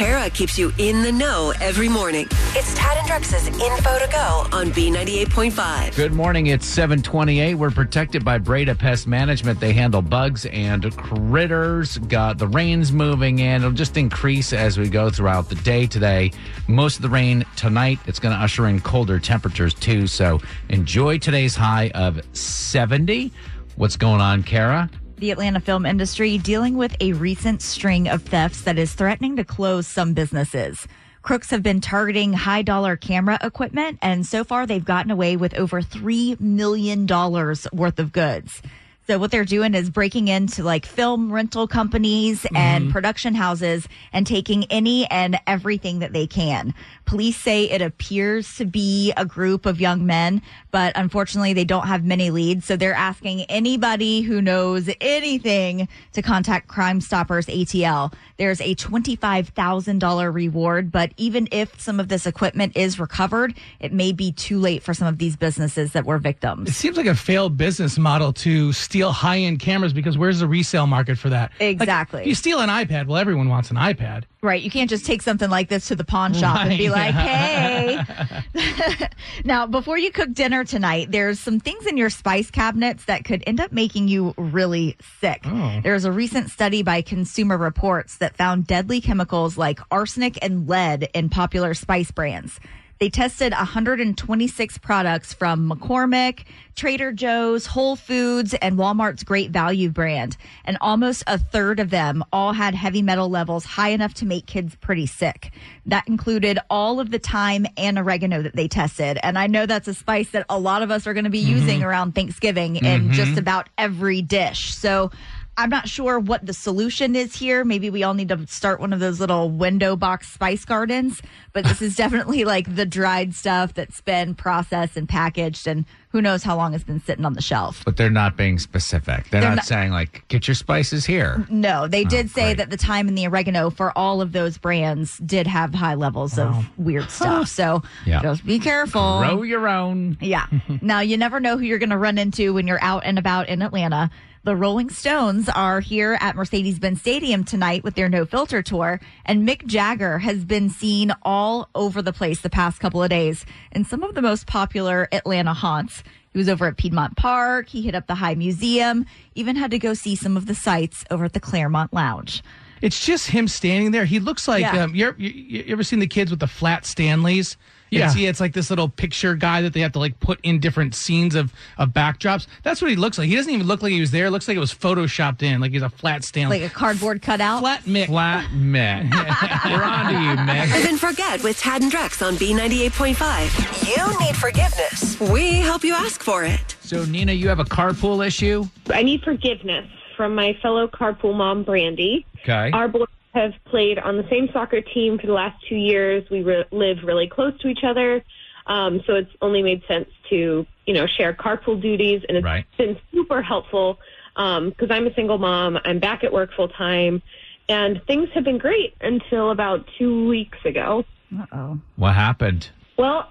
Kara 0.00 0.30
keeps 0.30 0.58
you 0.58 0.72
in 0.78 1.02
the 1.02 1.12
know 1.12 1.52
every 1.60 1.86
morning. 1.86 2.26
It's 2.54 2.72
Tad 2.72 2.96
and 2.96 3.06
Drex's 3.06 3.48
info 3.48 3.98
to 3.98 4.08
go 4.10 4.46
on 4.50 4.70
B98.5. 4.70 5.94
Good 5.94 6.14
morning. 6.14 6.46
It's 6.46 6.64
728. 6.64 7.56
We're 7.56 7.70
protected 7.70 8.24
by 8.24 8.38
Breda 8.38 8.74
Pest 8.76 9.06
Management. 9.06 9.60
They 9.60 9.74
handle 9.74 10.00
bugs 10.00 10.46
and 10.46 10.96
critters. 10.96 11.98
Got 11.98 12.38
the 12.38 12.48
rain's 12.48 12.92
moving 12.92 13.40
in. 13.40 13.60
It'll 13.60 13.72
just 13.72 13.98
increase 13.98 14.54
as 14.54 14.78
we 14.78 14.88
go 14.88 15.10
throughout 15.10 15.50
the 15.50 15.56
day 15.56 15.86
today. 15.86 16.32
Most 16.66 16.96
of 16.96 17.02
the 17.02 17.10
rain 17.10 17.44
tonight. 17.56 17.98
It's 18.06 18.18
going 18.18 18.34
to 18.34 18.42
usher 18.42 18.68
in 18.68 18.80
colder 18.80 19.18
temperatures 19.18 19.74
too. 19.74 20.06
So 20.06 20.40
enjoy 20.70 21.18
today's 21.18 21.54
high 21.54 21.90
of 21.94 22.22
70. 22.34 23.34
What's 23.76 23.98
going 23.98 24.22
on, 24.22 24.44
Kara? 24.44 24.88
The 25.20 25.30
Atlanta 25.30 25.60
film 25.60 25.84
industry 25.84 26.38
dealing 26.38 26.78
with 26.78 26.96
a 26.98 27.12
recent 27.12 27.60
string 27.60 28.08
of 28.08 28.22
thefts 28.22 28.62
that 28.62 28.78
is 28.78 28.94
threatening 28.94 29.36
to 29.36 29.44
close 29.44 29.86
some 29.86 30.14
businesses. 30.14 30.88
Crooks 31.20 31.50
have 31.50 31.62
been 31.62 31.82
targeting 31.82 32.32
high 32.32 32.62
dollar 32.62 32.96
camera 32.96 33.38
equipment, 33.42 33.98
and 34.00 34.26
so 34.26 34.44
far 34.44 34.66
they've 34.66 34.82
gotten 34.82 35.10
away 35.10 35.36
with 35.36 35.52
over 35.54 35.82
$3 35.82 36.40
million 36.40 37.06
worth 37.06 37.98
of 37.98 38.12
goods. 38.12 38.62
So 39.10 39.18
what 39.18 39.32
they're 39.32 39.44
doing 39.44 39.74
is 39.74 39.90
breaking 39.90 40.28
into 40.28 40.62
like 40.62 40.86
film 40.86 41.32
rental 41.32 41.66
companies 41.66 42.46
and 42.54 42.84
mm-hmm. 42.84 42.92
production 42.92 43.34
houses 43.34 43.88
and 44.12 44.24
taking 44.24 44.66
any 44.66 45.04
and 45.10 45.36
everything 45.48 45.98
that 45.98 46.12
they 46.12 46.28
can. 46.28 46.74
Police 47.06 47.36
say 47.36 47.64
it 47.64 47.82
appears 47.82 48.54
to 48.58 48.64
be 48.64 49.12
a 49.16 49.24
group 49.24 49.66
of 49.66 49.80
young 49.80 50.06
men, 50.06 50.42
but 50.70 50.92
unfortunately 50.94 51.52
they 51.54 51.64
don't 51.64 51.88
have 51.88 52.04
many 52.04 52.30
leads. 52.30 52.66
So 52.66 52.76
they're 52.76 52.94
asking 52.94 53.46
anybody 53.46 54.20
who 54.20 54.40
knows 54.40 54.88
anything 55.00 55.88
to 56.12 56.22
contact 56.22 56.68
Crime 56.68 57.00
Stoppers 57.00 57.46
ATL. 57.46 58.14
There's 58.36 58.60
a 58.60 58.76
$25,000 58.76 60.32
reward, 60.32 60.92
but 60.92 61.10
even 61.16 61.48
if 61.50 61.80
some 61.80 61.98
of 61.98 62.06
this 62.06 62.26
equipment 62.26 62.76
is 62.76 63.00
recovered, 63.00 63.54
it 63.80 63.92
may 63.92 64.12
be 64.12 64.30
too 64.30 64.60
late 64.60 64.84
for 64.84 64.94
some 64.94 65.08
of 65.08 65.18
these 65.18 65.34
businesses 65.34 65.92
that 65.94 66.04
were 66.04 66.18
victims. 66.18 66.68
It 66.70 66.74
seems 66.74 66.96
like 66.96 67.06
a 67.06 67.16
failed 67.16 67.56
business 67.56 67.98
model 67.98 68.32
to 68.34 68.72
steal 68.72 68.99
high 69.08 69.38
end 69.38 69.58
cameras 69.60 69.92
because 69.92 70.18
where's 70.18 70.40
the 70.40 70.46
resale 70.46 70.86
market 70.86 71.16
for 71.16 71.30
that? 71.30 71.50
Like, 71.58 71.70
Exactly. 71.80 72.20
if 72.20 72.26
you 72.26 72.34
steal 72.34 72.60
an 72.60 72.68
iPad, 72.68 73.06
well, 73.06 73.16
everyone 73.16 73.48
wants 73.48 73.70
an 73.70 73.76
iPad. 73.76 74.24
Right. 74.42 74.62
You 74.62 74.70
can't 74.70 74.88
just 74.90 75.06
take 75.06 75.22
something 75.22 75.48
like 75.50 75.68
this 75.68 75.88
to 75.88 75.94
the 75.96 76.04
pawn 76.04 76.34
shop 76.34 76.58
and 76.66 76.76
be 76.78 76.88
like, 76.90 77.14
hey. 78.54 79.08
now, 79.44 79.66
before 79.66 79.98
you 79.98 80.10
cook 80.10 80.32
dinner 80.32 80.64
tonight, 80.64 81.10
there's 81.10 81.38
some 81.40 81.60
things 81.60 81.86
in 81.86 81.96
your 81.96 82.10
spice 82.10 82.50
cabinets 82.50 83.04
that 83.06 83.24
could 83.24 83.42
end 83.46 83.60
up 83.60 83.72
making 83.72 84.08
you 84.08 84.34
really 84.36 84.96
sick. 85.20 85.40
Oh. 85.44 85.80
There's 85.82 86.04
a 86.04 86.12
recent 86.12 86.50
study 86.50 86.82
by 86.82 87.02
Consumer 87.02 87.56
Reports 87.58 88.16
that 88.18 88.36
found 88.36 88.66
deadly 88.66 89.00
chemicals 89.00 89.56
like 89.58 89.80
arsenic 89.90 90.38
and 90.42 90.68
lead 90.68 91.08
in 91.14 91.28
popular 91.28 91.74
spice 91.74 92.10
brands. 92.10 92.58
They 93.00 93.08
tested 93.08 93.54
126 93.54 94.76
products 94.76 95.32
from 95.32 95.70
McCormick, 95.70 96.44
Trader 96.76 97.12
Joe's, 97.12 97.64
Whole 97.64 97.96
Foods, 97.96 98.52
and 98.52 98.76
Walmart's 98.76 99.22
Great 99.22 99.50
Value 99.50 99.88
brand. 99.88 100.36
And 100.66 100.76
almost 100.82 101.24
a 101.26 101.38
third 101.38 101.80
of 101.80 101.88
them 101.88 102.22
all 102.30 102.52
had 102.52 102.74
heavy 102.74 103.00
metal 103.00 103.30
levels 103.30 103.64
high 103.64 103.88
enough 103.88 104.12
to 104.14 104.26
make 104.26 104.44
kids 104.44 104.76
pretty 104.82 105.06
sick. 105.06 105.50
That 105.86 106.08
included 106.08 106.58
all 106.68 107.00
of 107.00 107.10
the 107.10 107.18
thyme 107.18 107.64
and 107.78 107.98
oregano 107.98 108.42
that 108.42 108.54
they 108.54 108.68
tested. 108.68 109.18
And 109.22 109.38
I 109.38 109.46
know 109.46 109.64
that's 109.64 109.88
a 109.88 109.94
spice 109.94 110.28
that 110.32 110.44
a 110.50 110.58
lot 110.58 110.82
of 110.82 110.90
us 110.90 111.06
are 111.06 111.14
going 111.14 111.24
to 111.24 111.30
be 111.30 111.42
mm-hmm. 111.42 111.56
using 111.56 111.82
around 111.82 112.14
Thanksgiving 112.14 112.76
in 112.76 112.84
mm-hmm. 112.84 113.12
just 113.12 113.38
about 113.38 113.70
every 113.78 114.20
dish. 114.20 114.74
So 114.74 115.10
I'm 115.56 115.68
not 115.68 115.88
sure 115.88 116.18
what 116.18 116.46
the 116.46 116.54
solution 116.54 117.14
is 117.14 117.36
here. 117.36 117.64
Maybe 117.64 117.90
we 117.90 118.02
all 118.02 118.14
need 118.14 118.28
to 118.28 118.46
start 118.46 118.80
one 118.80 118.92
of 118.94 119.00
those 119.00 119.20
little 119.20 119.50
window 119.50 119.94
box 119.94 120.28
spice 120.32 120.64
gardens. 120.64 121.20
But 121.52 121.64
this 121.64 121.82
is 121.82 121.96
definitely 121.96 122.44
like 122.44 122.74
the 122.74 122.86
dried 122.86 123.34
stuff 123.34 123.74
that's 123.74 124.00
been 124.00 124.34
processed 124.34 124.96
and 124.96 125.06
packaged, 125.08 125.66
and 125.66 125.84
who 126.10 126.22
knows 126.22 126.42
how 126.42 126.56
long 126.56 126.72
it's 126.74 126.84
been 126.84 127.00
sitting 127.00 127.24
on 127.26 127.34
the 127.34 127.42
shelf. 127.42 127.82
But 127.84 127.96
they're 127.98 128.08
not 128.08 128.36
being 128.36 128.58
specific. 128.58 129.28
They're, 129.30 129.40
They're 129.42 129.50
not, 129.50 129.56
not- 129.56 129.64
saying 129.66 129.90
like, 129.90 130.26
get 130.28 130.48
your 130.48 130.54
spices 130.54 131.04
here. 131.04 131.44
No, 131.50 131.86
they 131.86 132.04
oh, 132.04 132.08
did 132.08 132.30
say 132.30 132.40
Oh, 132.42 132.44
great. 132.46 132.56
that 132.58 132.70
the 132.70 132.76
thyme 132.78 133.06
and 133.08 133.18
the 133.18 133.26
oregano 133.26 133.68
for 133.70 133.96
all 133.98 134.22
of 134.22 134.32
those 134.32 134.56
brands 134.56 135.18
did 135.18 135.46
have 135.46 135.74
high 135.74 135.94
levels 135.94 136.38
of 136.38 136.66
weird 136.78 137.10
stuff. 137.10 137.48
So 137.48 137.82
Yeah. 138.06 138.22
just 138.22 138.46
be 138.46 138.58
careful. 138.58 139.18
Grow 139.20 139.42
your 139.42 139.68
own. 139.68 140.16
Yeah. 140.20 140.46
now, 140.80 141.00
you 141.00 141.16
never 141.18 141.38
know 141.38 141.58
who 141.58 141.64
you're 141.64 141.78
going 141.78 141.90
to 141.90 141.98
run 141.98 142.16
into 142.16 142.54
when 142.54 142.66
you're 142.66 142.82
out 142.82 143.02
and 143.04 143.18
about 143.18 143.48
in 143.48 143.60
Atlanta. 143.62 144.10
The 144.42 144.56
Rolling 144.56 144.88
Stones 144.88 145.50
are 145.50 145.80
here 145.80 146.16
at 146.18 146.34
Mercedes 146.34 146.78
Benz 146.78 147.00
Stadium 147.02 147.44
tonight 147.44 147.84
with 147.84 147.94
their 147.94 148.08
No 148.08 148.24
Filter 148.24 148.62
tour, 148.62 148.98
and 149.26 149.46
Mick 149.46 149.66
Jagger 149.66 150.18
has 150.20 150.46
been 150.46 150.70
seen 150.70 151.12
all 151.22 151.68
over 151.74 152.00
the 152.00 152.12
place 152.14 152.40
the 152.40 152.48
past 152.48 152.80
couple 152.80 153.02
of 153.02 153.10
days 153.10 153.44
in 153.72 153.84
some 153.84 154.02
of 154.02 154.14
the 154.14 154.22
most 154.22 154.46
popular 154.46 155.08
Atlanta 155.12 155.52
haunts. 155.52 156.02
He 156.32 156.38
was 156.38 156.48
over 156.48 156.66
at 156.66 156.78
Piedmont 156.78 157.18
Park, 157.18 157.68
he 157.68 157.82
hit 157.82 157.94
up 157.94 158.06
the 158.06 158.14
High 158.14 158.34
Museum, 158.34 159.04
even 159.34 159.56
had 159.56 159.72
to 159.72 159.78
go 159.78 159.92
see 159.92 160.16
some 160.16 160.38
of 160.38 160.46
the 160.46 160.54
sights 160.54 161.04
over 161.10 161.26
at 161.26 161.34
the 161.34 161.40
Clermont 161.40 161.92
Lounge. 161.92 162.42
It's 162.80 163.04
just 163.04 163.26
him 163.28 163.46
standing 163.46 163.90
there. 163.90 164.06
He 164.06 164.20
looks 164.20 164.48
like 164.48 164.62
Yeah. 164.62 164.84
um, 164.84 164.94
you, 164.94 165.08
ever, 165.08 165.20
you, 165.20 165.28
you 165.28 165.64
ever 165.72 165.82
seen 165.82 165.98
the 165.98 166.06
kids 166.06 166.30
with 166.30 166.40
the 166.40 166.46
flat 166.46 166.86
Stanleys? 166.86 167.58
Yeah. 167.90 168.06
It's, 168.06 168.16
it's 168.16 168.40
like 168.40 168.52
this 168.52 168.70
little 168.70 168.88
picture 168.88 169.34
guy 169.34 169.62
that 169.62 169.72
they 169.72 169.80
have 169.80 169.92
to 169.92 169.98
like 169.98 170.18
put 170.20 170.38
in 170.42 170.60
different 170.60 170.94
scenes 170.94 171.34
of, 171.34 171.52
of 171.78 171.90
backdrops. 171.90 172.46
That's 172.62 172.80
what 172.80 172.90
he 172.90 172.96
looks 172.96 173.18
like. 173.18 173.28
He 173.28 173.36
doesn't 173.36 173.52
even 173.52 173.66
look 173.66 173.82
like 173.82 173.92
he 173.92 174.00
was 174.00 174.10
there. 174.10 174.26
It 174.26 174.30
looks 174.30 174.48
like 174.48 174.56
it 174.56 174.60
was 174.60 174.72
photoshopped 174.72 175.42
in, 175.42 175.60
like 175.60 175.72
he's 175.72 175.82
a 175.82 175.90
flat 175.90 176.24
Stanley. 176.24 176.60
Like 176.60 176.70
a 176.70 176.74
cardboard 176.74 177.22
cutout. 177.22 177.60
flat 177.60 177.82
Mick. 177.82 178.06
Flat 178.06 178.50
Mick. 178.50 179.10
We're 179.70 179.82
on 179.82 180.06
to 180.06 180.20
you, 180.20 180.36
Mick. 180.36 180.72
Live 180.72 180.86
and 180.86 181.00
forget 181.00 181.42
with 181.42 181.58
Tad 181.58 181.82
and 181.82 181.90
Drex 181.90 182.26
on 182.26 182.34
B98.5. 182.34 183.96
You 183.96 184.26
need 184.26 184.36
forgiveness. 184.36 185.18
We 185.30 185.54
help 185.56 185.84
you 185.84 185.94
ask 185.94 186.22
for 186.22 186.44
it. 186.44 186.76
So, 186.80 187.04
Nina, 187.04 187.32
you 187.32 187.48
have 187.48 187.60
a 187.60 187.64
carpool 187.64 188.26
issue? 188.26 188.64
I 188.88 189.02
need 189.02 189.22
forgiveness 189.22 189.86
from 190.16 190.34
my 190.34 190.54
fellow 190.62 190.86
carpool 190.88 191.34
mom, 191.34 191.62
Brandy. 191.62 192.26
Okay. 192.42 192.70
Our 192.72 192.88
boys 192.88 193.06
have 193.32 193.52
played 193.64 193.98
on 193.98 194.16
the 194.16 194.26
same 194.28 194.48
soccer 194.52 194.80
team 194.80 195.18
for 195.18 195.26
the 195.26 195.32
last 195.32 195.56
two 195.68 195.76
years. 195.76 196.28
We 196.30 196.42
re- 196.42 196.64
live 196.72 196.98
really 197.04 197.28
close 197.28 197.58
to 197.60 197.68
each 197.68 197.84
other. 197.84 198.24
Um, 198.66 199.00
so 199.06 199.14
it's 199.14 199.30
only 199.40 199.62
made 199.62 199.82
sense 199.86 200.08
to, 200.30 200.66
you 200.86 200.94
know, 200.94 201.06
share 201.06 201.32
carpool 201.32 201.80
duties. 201.80 202.22
And 202.28 202.36
it's 202.38 202.44
Right. 202.44 202.64
been 202.76 202.98
super 203.12 203.42
helpful 203.42 203.98
because 204.34 204.90
I'm 204.90 205.06
a 205.06 205.14
single 205.14 205.38
mom. 205.38 205.78
I'm 205.84 205.98
back 205.98 206.24
at 206.24 206.32
work 206.32 206.52
full 206.54 206.68
time. 206.68 207.22
And 207.68 208.00
things 208.06 208.28
have 208.34 208.44
been 208.44 208.58
great 208.58 208.94
until 209.00 209.50
about 209.50 209.86
two 209.98 210.28
weeks 210.28 210.58
ago. 210.64 211.04
Uh 211.38 211.46
oh. 211.52 211.80
What 211.96 212.14
happened? 212.14 212.68
Well, 212.96 213.28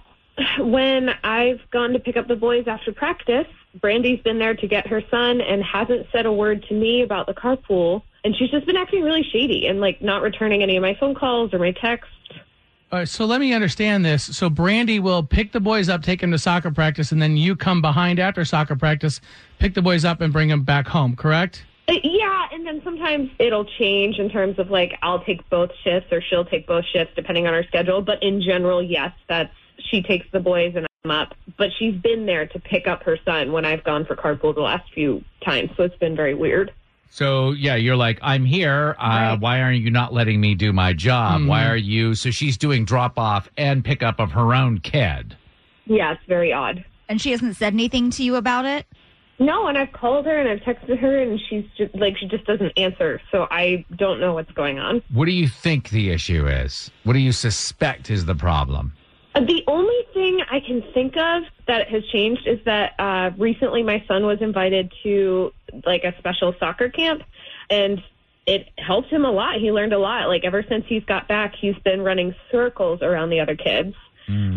when 0.59 1.09
I've 1.23 1.59
gone 1.71 1.91
to 1.93 1.99
pick 1.99 2.15
up 2.15 2.27
the 2.27 2.35
boys 2.37 2.65
after 2.67 2.93
practice, 2.93 3.47
Brandy's 3.81 4.21
been 4.21 4.39
there 4.39 4.55
to 4.55 4.67
get 4.67 4.87
her 4.87 5.01
son 5.11 5.41
and 5.41 5.63
hasn't 5.63 6.07
said 6.11 6.25
a 6.25 6.31
word 6.31 6.63
to 6.69 6.73
me 6.73 7.01
about 7.01 7.27
the 7.27 7.33
carpool. 7.33 8.01
And 8.23 8.35
she's 8.35 8.49
just 8.49 8.65
been 8.65 8.77
acting 8.77 9.03
really 9.03 9.23
shady 9.23 9.67
and 9.67 9.79
like 9.79 10.01
not 10.01 10.21
returning 10.21 10.61
any 10.61 10.75
of 10.75 10.81
my 10.81 10.95
phone 10.99 11.15
calls 11.15 11.53
or 11.53 11.59
my 11.59 11.71
texts. 11.71 12.13
All 12.91 12.97
right, 12.99 13.07
so 13.07 13.25
let 13.25 13.39
me 13.39 13.53
understand 13.53 14.03
this. 14.03 14.35
So 14.35 14.49
Brandy 14.49 14.99
will 14.99 15.21
pick 15.21 15.51
the 15.51 15.59
boys 15.59 15.89
up, 15.89 16.01
take 16.01 16.21
them 16.21 16.31
to 16.31 16.39
soccer 16.39 16.71
practice, 16.71 17.11
and 17.11 17.21
then 17.21 17.37
you 17.37 17.55
come 17.55 17.81
behind 17.81 18.19
after 18.19 18.43
soccer 18.43 18.75
practice, 18.75 19.21
pick 19.59 19.75
the 19.75 19.81
boys 19.81 20.03
up, 20.03 20.21
and 20.21 20.33
bring 20.33 20.49
them 20.49 20.63
back 20.63 20.87
home. 20.87 21.15
Correct? 21.15 21.63
Uh, 21.87 21.93
Yeah, 22.03 22.47
and 22.51 22.65
then 22.65 22.81
sometimes 22.83 23.29
it'll 23.37 23.65
change 23.65 24.17
in 24.17 24.29
terms 24.29 24.57
of 24.57 24.71
like 24.71 24.97
I'll 25.03 25.23
take 25.23 25.47
both 25.49 25.69
shifts 25.83 26.11
or 26.11 26.19
she'll 26.19 26.45
take 26.45 26.65
both 26.65 26.85
shifts 26.85 27.13
depending 27.15 27.45
on 27.45 27.53
her 27.53 27.63
schedule. 27.63 28.01
But 28.01 28.23
in 28.23 28.41
general, 28.41 28.81
yes, 28.81 29.11
that's 29.27 29.53
she 29.77 30.01
takes 30.01 30.25
the 30.31 30.39
boys 30.39 30.73
and 30.75 30.87
I'm 31.05 31.11
up. 31.11 31.35
But 31.57 31.69
she's 31.77 31.95
been 31.95 32.25
there 32.25 32.47
to 32.47 32.59
pick 32.59 32.87
up 32.87 33.03
her 33.03 33.17
son 33.23 33.51
when 33.51 33.65
I've 33.65 33.83
gone 33.83 34.05
for 34.05 34.15
carpool 34.15 34.55
the 34.55 34.61
last 34.61 34.91
few 34.93 35.23
times, 35.45 35.69
so 35.77 35.83
it's 35.83 35.97
been 35.97 36.15
very 36.15 36.33
weird. 36.33 36.73
So, 37.09 37.51
yeah, 37.51 37.75
you're 37.75 37.95
like, 37.95 38.19
I'm 38.21 38.45
here. 38.45 38.95
Uh, 38.99 39.03
Right. 39.07 39.39
Why 39.39 39.61
aren't 39.61 39.81
you 39.81 39.89
not 39.91 40.13
letting 40.13 40.39
me 40.39 40.55
do 40.55 40.71
my 40.71 40.93
job? 40.93 41.45
Why 41.45 41.65
are 41.67 41.75
you? 41.77 42.13
So, 42.15 42.29
she's 42.31 42.57
doing 42.57 42.85
drop 42.85 43.17
off 43.17 43.49
and 43.57 43.83
pickup 43.83 44.19
of 44.19 44.31
her 44.33 44.53
own 44.53 44.79
kid. 44.79 45.35
Yeah, 45.85 46.13
it's 46.13 46.21
very 46.27 46.53
odd. 46.53 46.85
And 47.09 47.19
she 47.19 47.31
hasn't 47.31 47.55
said 47.55 47.73
anything 47.73 48.11
to 48.11 48.23
you 48.23 48.35
about 48.35 48.65
it? 48.65 48.85
No, 49.39 49.67
and 49.67 49.77
I've 49.77 49.91
called 49.93 50.25
her 50.25 50.37
and 50.39 50.47
I've 50.49 50.59
texted 50.59 50.99
her, 50.99 51.21
and 51.21 51.39
she's 51.49 51.63
just 51.77 51.95
like 51.95 52.17
she 52.17 52.27
just 52.27 52.45
doesn't 52.45 52.73
answer. 52.77 53.21
So 53.31 53.47
I 53.49 53.85
don't 53.95 54.19
know 54.19 54.33
what's 54.33 54.51
going 54.51 54.79
on. 54.79 55.01
What 55.13 55.25
do 55.25 55.31
you 55.31 55.47
think 55.47 55.89
the 55.89 56.09
issue 56.11 56.45
is? 56.45 56.91
What 57.05 57.13
do 57.13 57.19
you 57.19 57.31
suspect 57.31 58.11
is 58.11 58.25
the 58.25 58.35
problem? 58.35 58.91
Uh, 59.35 59.39
The 59.39 59.63
only 59.67 59.95
thing 60.19 60.41
I 60.51 60.59
can 60.59 60.83
think 60.93 61.15
of 61.15 61.43
that 61.67 61.87
has 61.87 62.05
changed 62.07 62.45
is 62.45 62.59
that 62.65 62.93
uh, 62.99 63.31
recently 63.37 63.83
my 63.83 64.03
son 64.07 64.25
was 64.25 64.41
invited 64.41 64.91
to 65.03 65.53
like 65.85 66.03
a 66.03 66.13
special 66.19 66.53
soccer 66.59 66.89
camp, 66.89 67.23
and 67.69 68.03
it 68.45 68.67
helped 68.77 69.09
him 69.09 69.23
a 69.23 69.31
lot. 69.31 69.55
He 69.59 69.71
learned 69.71 69.93
a 69.93 69.99
lot. 69.99 70.27
Like 70.27 70.43
ever 70.43 70.63
since 70.67 70.85
he's 70.87 71.05
got 71.05 71.27
back, 71.27 71.55
he's 71.55 71.77
been 71.85 72.01
running 72.01 72.35
circles 72.51 73.01
around 73.01 73.29
the 73.29 73.39
other 73.39 73.55
kids. 73.55 73.95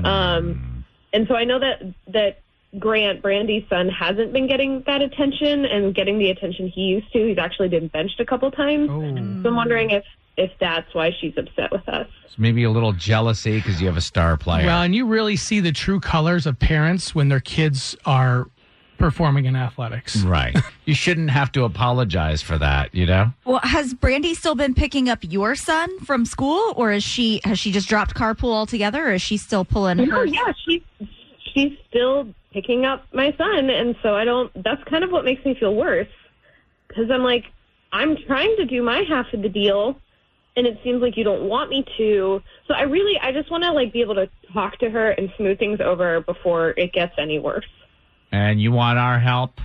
Um, 0.05 0.85
and 1.13 1.29
so 1.29 1.35
I 1.35 1.45
know 1.45 1.59
that 1.61 1.83
that 2.09 2.41
Grant, 2.79 3.23
Brandy's 3.23 3.69
son, 3.69 3.89
hasn't 3.89 4.33
been 4.33 4.49
getting 4.49 4.83
that 4.87 5.03
attention 5.03 5.67
and 5.67 5.95
getting 5.95 6.19
the 6.19 6.31
attention 6.31 6.69
he 6.69 6.83
used 6.83 7.13
to. 7.13 7.29
He's 7.29 7.39
actually 7.39 7.69
been 7.69 7.89
benched 7.89 8.19
a 8.19 8.25
couple 8.25 8.51
times. 8.51 8.89
So 9.43 9.49
I'm 9.51 9.57
wondering 9.57 9.91
if 9.91 10.05
if 10.37 10.51
that's 10.61 10.93
why 10.95 11.11
she's 11.21 11.35
upset 11.37 11.71
with 11.73 11.89
us. 11.89 12.07
So 12.29 12.35
maybe 12.39 12.65
a 12.65 12.71
little 12.71 12.93
jealousy 12.93 13.57
because 13.57 13.81
you 13.81 13.87
have 13.87 13.97
a 13.97 14.01
star 14.03 14.37
player. 14.37 14.67
Well, 14.67 14.83
and 14.83 14.95
you 14.95 15.07
really 15.07 15.37
see 15.37 15.61
the 15.61 15.73
true 15.73 16.01
colors 16.01 16.47
of 16.47 16.59
parents 16.59 17.15
when 17.15 17.29
their 17.29 17.41
kids 17.41 17.97
are 18.07 18.47
performing 18.99 19.47
in 19.47 19.57
athletics. 19.57 20.17
right. 20.23 20.57
you 20.87 20.95
shouldn't 20.95 21.31
have 21.31 21.51
to 21.53 21.65
apologize 21.65 22.41
for 22.41 22.57
that, 22.57 22.95
you 22.95 23.05
know? 23.05 23.33
Well, 23.45 23.61
has 23.63 23.93
Brandy 23.95 24.33
still 24.35 24.55
been 24.55 24.75
picking 24.75 25.09
up 25.09 25.19
your 25.23 25.55
son 25.57 25.99
from 26.01 26.25
school, 26.25 26.73
or 26.77 26.93
is 26.93 27.03
she 27.03 27.41
has 27.45 27.59
she 27.59 27.73
just 27.73 27.89
dropped 27.89 28.15
carpool 28.15 28.53
altogether, 28.55 29.09
or 29.09 29.13
is 29.15 29.23
she 29.23 29.37
still 29.37 29.65
pulling 29.65 29.97
No, 29.99 30.05
her? 30.07 30.25
yeah, 30.27 30.53
she's 30.65 30.83
she's 31.53 31.73
still 31.89 32.29
picking 32.53 32.85
up 32.87 33.05
my 33.13 33.35
son, 33.37 33.69
and 33.71 33.97
so 34.03 34.15
I 34.15 34.25
don't. 34.25 34.51
That's 34.63 34.83
kind 34.85 35.03
of 35.05 35.11
what 35.11 35.25
makes 35.25 35.45
me 35.45 35.55
feel 35.59 35.75
worse 35.75 36.07
because 36.89 37.11
I'm 37.11 37.23
like, 37.25 37.45
I'm 37.93 38.17
trying 38.27 38.55
to 38.59 38.65
do 38.67 38.83
my 38.83 39.03
half 39.09 39.27
of 39.33 39.43
the 39.43 39.49
deal, 39.49 39.99
and 40.57 40.67
it 40.67 40.79
seems 40.85 41.01
like 41.01 41.17
you 41.17 41.25
don't 41.25 41.49
want 41.49 41.71
me 41.71 41.85
to. 41.99 42.43
So 42.69 42.75
I 42.75 42.83
really, 42.83 43.19
I 43.21 43.33
just 43.33 43.51
want 43.51 43.65
to 43.65 43.73
like 43.73 43.93
be 43.93 44.01
able 44.01 44.15
to 44.17 44.29
talk 44.53 44.79
to 44.79 44.91
her 44.91 45.11
and 45.11 45.31
smooth 45.37 45.59
things 45.59 45.81
over 45.81 46.21
before 46.21 46.71
it 46.71 46.93
gets 46.93 47.15
any 47.19 47.39
worse. 47.39 47.67
And 48.31 48.61
you 48.61 48.73
want 48.73 48.99
our 48.99 49.19
help? 49.19 49.61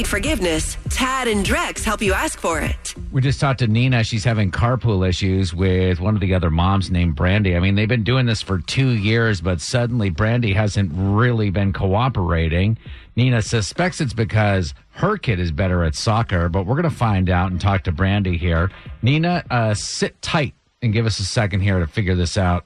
need 0.00 0.06
forgiveness. 0.06 0.78
Tad 0.88 1.28
and 1.28 1.44
Drex 1.44 1.84
help 1.84 2.00
you 2.00 2.14
ask 2.14 2.38
for 2.38 2.58
it. 2.58 2.94
We 3.12 3.20
just 3.20 3.38
talked 3.38 3.58
to 3.58 3.66
Nina. 3.66 4.02
She's 4.02 4.24
having 4.24 4.50
carpool 4.50 5.06
issues 5.06 5.52
with 5.52 6.00
one 6.00 6.14
of 6.14 6.22
the 6.22 6.32
other 6.32 6.48
moms 6.50 6.90
named 6.90 7.16
Brandy. 7.16 7.54
I 7.54 7.60
mean, 7.60 7.74
they've 7.74 7.86
been 7.88 8.02
doing 8.04 8.24
this 8.24 8.40
for 8.40 8.60
two 8.60 8.90
years, 8.90 9.42
but 9.42 9.60
suddenly 9.60 10.08
Brandy 10.08 10.54
hasn't 10.54 10.90
really 10.94 11.50
been 11.50 11.74
cooperating. 11.74 12.78
Nina 13.14 13.42
suspects 13.42 14.00
it's 14.00 14.14
because 14.14 14.72
her 14.92 15.18
kid 15.18 15.38
is 15.38 15.52
better 15.52 15.84
at 15.84 15.94
soccer, 15.94 16.48
but 16.48 16.64
we're 16.64 16.80
going 16.80 16.90
to 16.90 16.96
find 16.96 17.28
out 17.28 17.50
and 17.50 17.60
talk 17.60 17.84
to 17.84 17.92
Brandy 17.92 18.38
here. 18.38 18.70
Nina, 19.02 19.44
uh, 19.50 19.74
sit 19.74 20.20
tight 20.22 20.54
and 20.80 20.94
give 20.94 21.04
us 21.04 21.20
a 21.20 21.24
second 21.24 21.60
here 21.60 21.78
to 21.78 21.86
figure 21.86 22.14
this 22.14 22.38
out. 22.38 22.64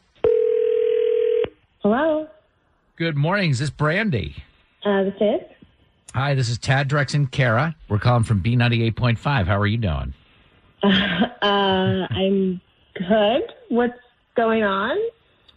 Hello, 1.82 2.28
Good 2.96 3.16
morning. 3.16 3.50
Is 3.50 3.58
this 3.58 3.70
Brandy? 3.70 4.36
uh, 4.84 5.02
this 5.02 5.14
is. 5.20 5.40
Hi, 6.14 6.34
this 6.34 6.48
is 6.48 6.58
Tad 6.58 6.88
Drex 6.88 7.12
and 7.14 7.28
Kara. 7.28 7.74
We're 7.88 7.98
calling 7.98 8.22
from 8.22 8.40
B98.5. 8.40 9.46
How 9.46 9.58
are 9.58 9.66
you 9.66 9.78
doing? 9.78 10.14
Uh, 11.42 12.06
I'm 12.08 12.62
good. 12.94 13.42
What's 13.68 13.98
going 14.34 14.62
on? 14.62 14.96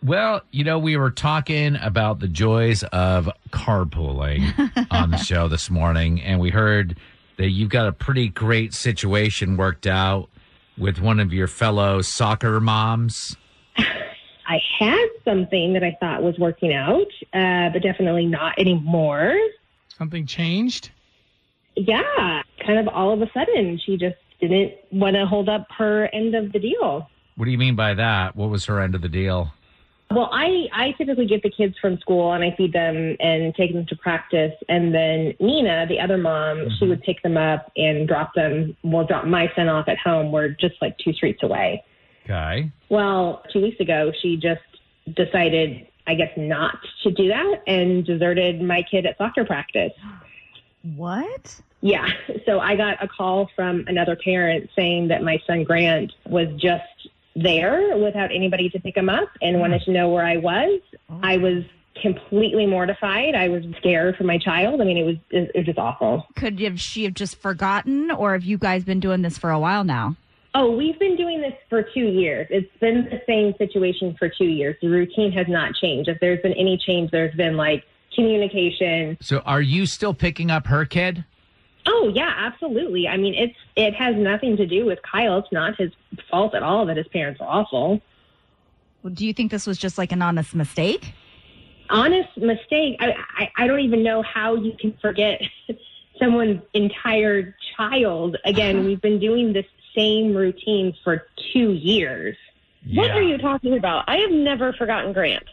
Well, 0.03 0.41
you 0.51 0.65
know, 0.65 0.79
we 0.79 0.97
were 0.97 1.11
talking 1.11 1.77
about 1.77 2.19
the 2.19 2.27
joys 2.27 2.83
of 2.83 3.29
carpooling 3.51 4.87
on 4.91 5.11
the 5.11 5.17
show 5.17 5.47
this 5.47 5.69
morning, 5.69 6.21
and 6.21 6.41
we 6.41 6.49
heard 6.49 6.97
that 7.37 7.51
you've 7.51 7.69
got 7.69 7.87
a 7.87 7.93
pretty 7.93 8.27
great 8.27 8.73
situation 8.73 9.55
worked 9.55 9.87
out 9.87 10.29
with 10.77 10.99
one 10.99 11.21
of 11.21 11.31
your 11.31 11.47
fellow 11.47 12.01
soccer 12.01 12.59
moms? 12.59 13.37
I 13.77 14.59
had 14.79 15.07
something 15.23 15.71
that 15.73 15.83
I 15.83 15.95
thought 16.01 16.21
was 16.21 16.37
working 16.37 16.73
out, 16.73 17.07
uh, 17.33 17.69
but 17.69 17.81
definitely 17.81 18.25
not 18.25 18.59
anymore. 18.59 19.37
Something 19.97 20.25
changed? 20.25 20.91
Yeah, 21.75 22.41
kind 22.65 22.79
of 22.79 22.87
all 22.87 23.11
of 23.11 23.21
a 23.21 23.31
sudden, 23.33 23.79
she 23.83 23.97
just 23.97 24.15
didn't 24.39 24.73
want 24.91 25.15
to 25.15 25.25
hold 25.25 25.49
up 25.49 25.67
her 25.77 26.07
end 26.13 26.35
of 26.35 26.51
the 26.51 26.59
deal. 26.59 27.09
What 27.35 27.45
do 27.45 27.51
you 27.51 27.57
mean 27.57 27.75
by 27.75 27.93
that? 27.93 28.35
What 28.35 28.49
was 28.49 28.65
her 28.65 28.81
end 28.81 28.95
of 28.95 29.01
the 29.01 29.09
deal? 29.09 29.53
Well, 30.09 30.29
I, 30.31 30.67
I 30.73 30.91
typically 30.97 31.25
get 31.25 31.43
the 31.43 31.49
kids 31.49 31.75
from 31.81 31.97
school 31.99 32.31
and 32.31 32.43
I 32.43 32.55
feed 32.55 32.73
them 32.73 33.17
and 33.19 33.53
take 33.55 33.73
them 33.73 33.85
to 33.87 33.95
practice. 33.95 34.53
And 34.69 34.93
then 34.93 35.33
Nina, 35.39 35.85
the 35.87 35.99
other 35.99 36.17
mom, 36.17 36.57
she 36.57 36.63
mm-hmm. 36.63 36.89
would 36.89 37.01
pick 37.01 37.21
them 37.23 37.35
up 37.35 37.71
and 37.75 38.07
drop 38.07 38.33
them, 38.33 38.77
well, 38.83 39.05
drop 39.05 39.25
my 39.25 39.51
son 39.55 39.67
off 39.67 39.87
at 39.87 39.97
home. 39.97 40.31
We're 40.31 40.49
just 40.49 40.75
like 40.81 40.97
two 40.97 41.13
streets 41.13 41.43
away. 41.43 41.83
Okay. 42.23 42.71
Well, 42.89 43.43
two 43.51 43.61
weeks 43.61 43.79
ago, 43.79 44.11
she 44.21 44.37
just 44.37 44.61
decided, 45.15 45.86
I 46.07 46.15
guess, 46.15 46.31
not 46.37 46.77
to 47.03 47.11
do 47.11 47.27
that 47.27 47.63
and 47.67 48.05
deserted 48.05 48.61
my 48.61 48.83
kid 48.89 49.05
at 49.05 49.17
soccer 49.17 49.45
practice. 49.45 49.91
What? 50.95 51.61
Yeah. 51.81 52.07
So 52.45 52.59
I 52.59 52.75
got 52.75 53.03
a 53.03 53.07
call 53.07 53.49
from 53.55 53.83
another 53.87 54.15
parent 54.15 54.69
saying 54.75 55.09
that 55.09 55.21
my 55.21 55.39
son 55.45 55.63
Grant 55.63 56.13
was 56.25 56.47
just 56.57 56.83
there 57.35 57.97
without 57.97 58.33
anybody 58.33 58.69
to 58.69 58.79
pick 58.79 58.97
him 58.97 59.09
up 59.09 59.29
and 59.41 59.59
wanted 59.59 59.81
to 59.83 59.91
know 59.91 60.09
where 60.09 60.25
I 60.25 60.37
was. 60.37 60.81
I 61.21 61.35
oh. 61.35 61.39
was 61.39 61.63
completely 62.01 62.65
mortified. 62.65 63.35
I 63.35 63.49
was 63.49 63.63
scared 63.77 64.15
for 64.15 64.23
my 64.23 64.37
child. 64.37 64.81
I 64.81 64.85
mean, 64.85 64.97
it 64.97 65.03
was 65.03 65.15
it, 65.29 65.51
it 65.53 65.57
was 65.57 65.65
just 65.65 65.77
awful. 65.77 66.25
Could 66.35 66.59
have 66.61 66.79
she 66.79 67.03
have 67.03 67.13
just 67.13 67.35
forgotten, 67.37 68.11
or 68.11 68.33
have 68.33 68.43
you 68.43 68.57
guys 68.57 68.83
been 68.83 68.99
doing 68.99 69.21
this 69.21 69.37
for 69.37 69.51
a 69.51 69.59
while 69.59 69.83
now? 69.83 70.15
Oh, 70.59 70.71
we've 70.71 70.97
been 70.97 71.15
doing 71.15 71.39
this 71.39 71.53
for 71.69 71.83
two 71.83 72.07
years. 72.07 72.47
It's 72.49 72.75
been 72.79 73.03
the 73.11 73.21
same 73.27 73.53
situation 73.59 74.15
for 74.17 74.27
two 74.27 74.47
years. 74.47 74.75
The 74.81 74.87
routine 74.87 75.31
has 75.33 75.45
not 75.47 75.75
changed. 75.75 76.09
If 76.09 76.19
there's 76.19 76.41
been 76.41 76.53
any 76.53 76.79
change, 76.83 77.11
there's 77.11 77.35
been 77.35 77.55
like 77.55 77.83
communication. 78.15 79.19
So 79.21 79.37
are 79.41 79.61
you 79.61 79.85
still 79.85 80.15
picking 80.15 80.49
up 80.49 80.65
her 80.65 80.83
kid? 80.83 81.23
Oh 81.85 82.11
yeah, 82.11 82.33
absolutely. 82.35 83.07
I 83.07 83.17
mean, 83.17 83.35
it's 83.35 83.55
it 83.75 83.93
has 83.93 84.15
nothing 84.15 84.57
to 84.57 84.65
do 84.65 84.83
with 84.83 84.97
Kyle. 85.03 85.37
It's 85.37 85.51
not 85.51 85.75
his 85.77 85.91
fault 86.31 86.55
at 86.55 86.63
all 86.63 86.87
that 86.87 86.97
his 86.97 87.07
parents 87.09 87.39
are 87.39 87.47
awful. 87.47 88.01
Well, 89.03 89.13
do 89.13 89.27
you 89.27 89.33
think 89.33 89.51
this 89.51 89.67
was 89.67 89.77
just 89.77 89.99
like 89.99 90.11
an 90.11 90.23
honest 90.23 90.55
mistake? 90.55 91.13
Honest 91.91 92.35
mistake. 92.35 92.97
I 92.99 93.13
I, 93.37 93.51
I 93.57 93.67
don't 93.67 93.81
even 93.81 94.01
know 94.01 94.23
how 94.23 94.55
you 94.55 94.73
can 94.79 94.97
forget 95.03 95.39
someone's 96.19 96.61
entire 96.73 97.55
child. 97.77 98.37
Again, 98.43 98.77
uh-huh. 98.77 98.87
we've 98.87 99.01
been 99.01 99.19
doing 99.19 99.53
this 99.53 99.65
same 99.97 100.35
routine 100.35 100.93
for 101.03 101.25
two 101.53 101.73
years. 101.73 102.37
What 102.93 103.11
are 103.11 103.21
you 103.21 103.37
talking 103.37 103.77
about? 103.77 104.05
I 104.07 104.17
have 104.17 104.31
never 104.31 104.71
forgotten 104.73 105.11
Grant. 105.11 105.43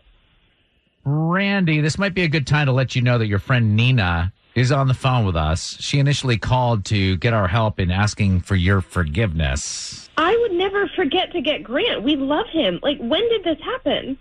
Brandy, 1.04 1.80
this 1.80 1.98
might 1.98 2.14
be 2.14 2.22
a 2.22 2.28
good 2.28 2.46
time 2.46 2.66
to 2.66 2.72
let 2.72 2.94
you 2.94 3.02
know 3.02 3.18
that 3.18 3.26
your 3.26 3.38
friend 3.38 3.74
Nina 3.74 4.32
is 4.54 4.70
on 4.70 4.86
the 4.86 4.94
phone 4.94 5.26
with 5.26 5.36
us. 5.36 5.76
She 5.80 5.98
initially 5.98 6.38
called 6.38 6.84
to 6.86 7.16
get 7.16 7.32
our 7.32 7.48
help 7.48 7.80
in 7.80 7.90
asking 7.90 8.40
for 8.40 8.54
your 8.54 8.80
forgiveness. 8.80 10.08
I 10.16 10.36
would 10.36 10.52
never 10.52 10.88
forget 10.94 11.32
to 11.32 11.40
get 11.40 11.64
Grant. 11.64 12.04
We 12.04 12.14
love 12.14 12.46
him. 12.52 12.78
Like, 12.82 12.98
when 12.98 13.28
did 13.28 13.42
this 13.42 13.58
happen? 13.64 14.16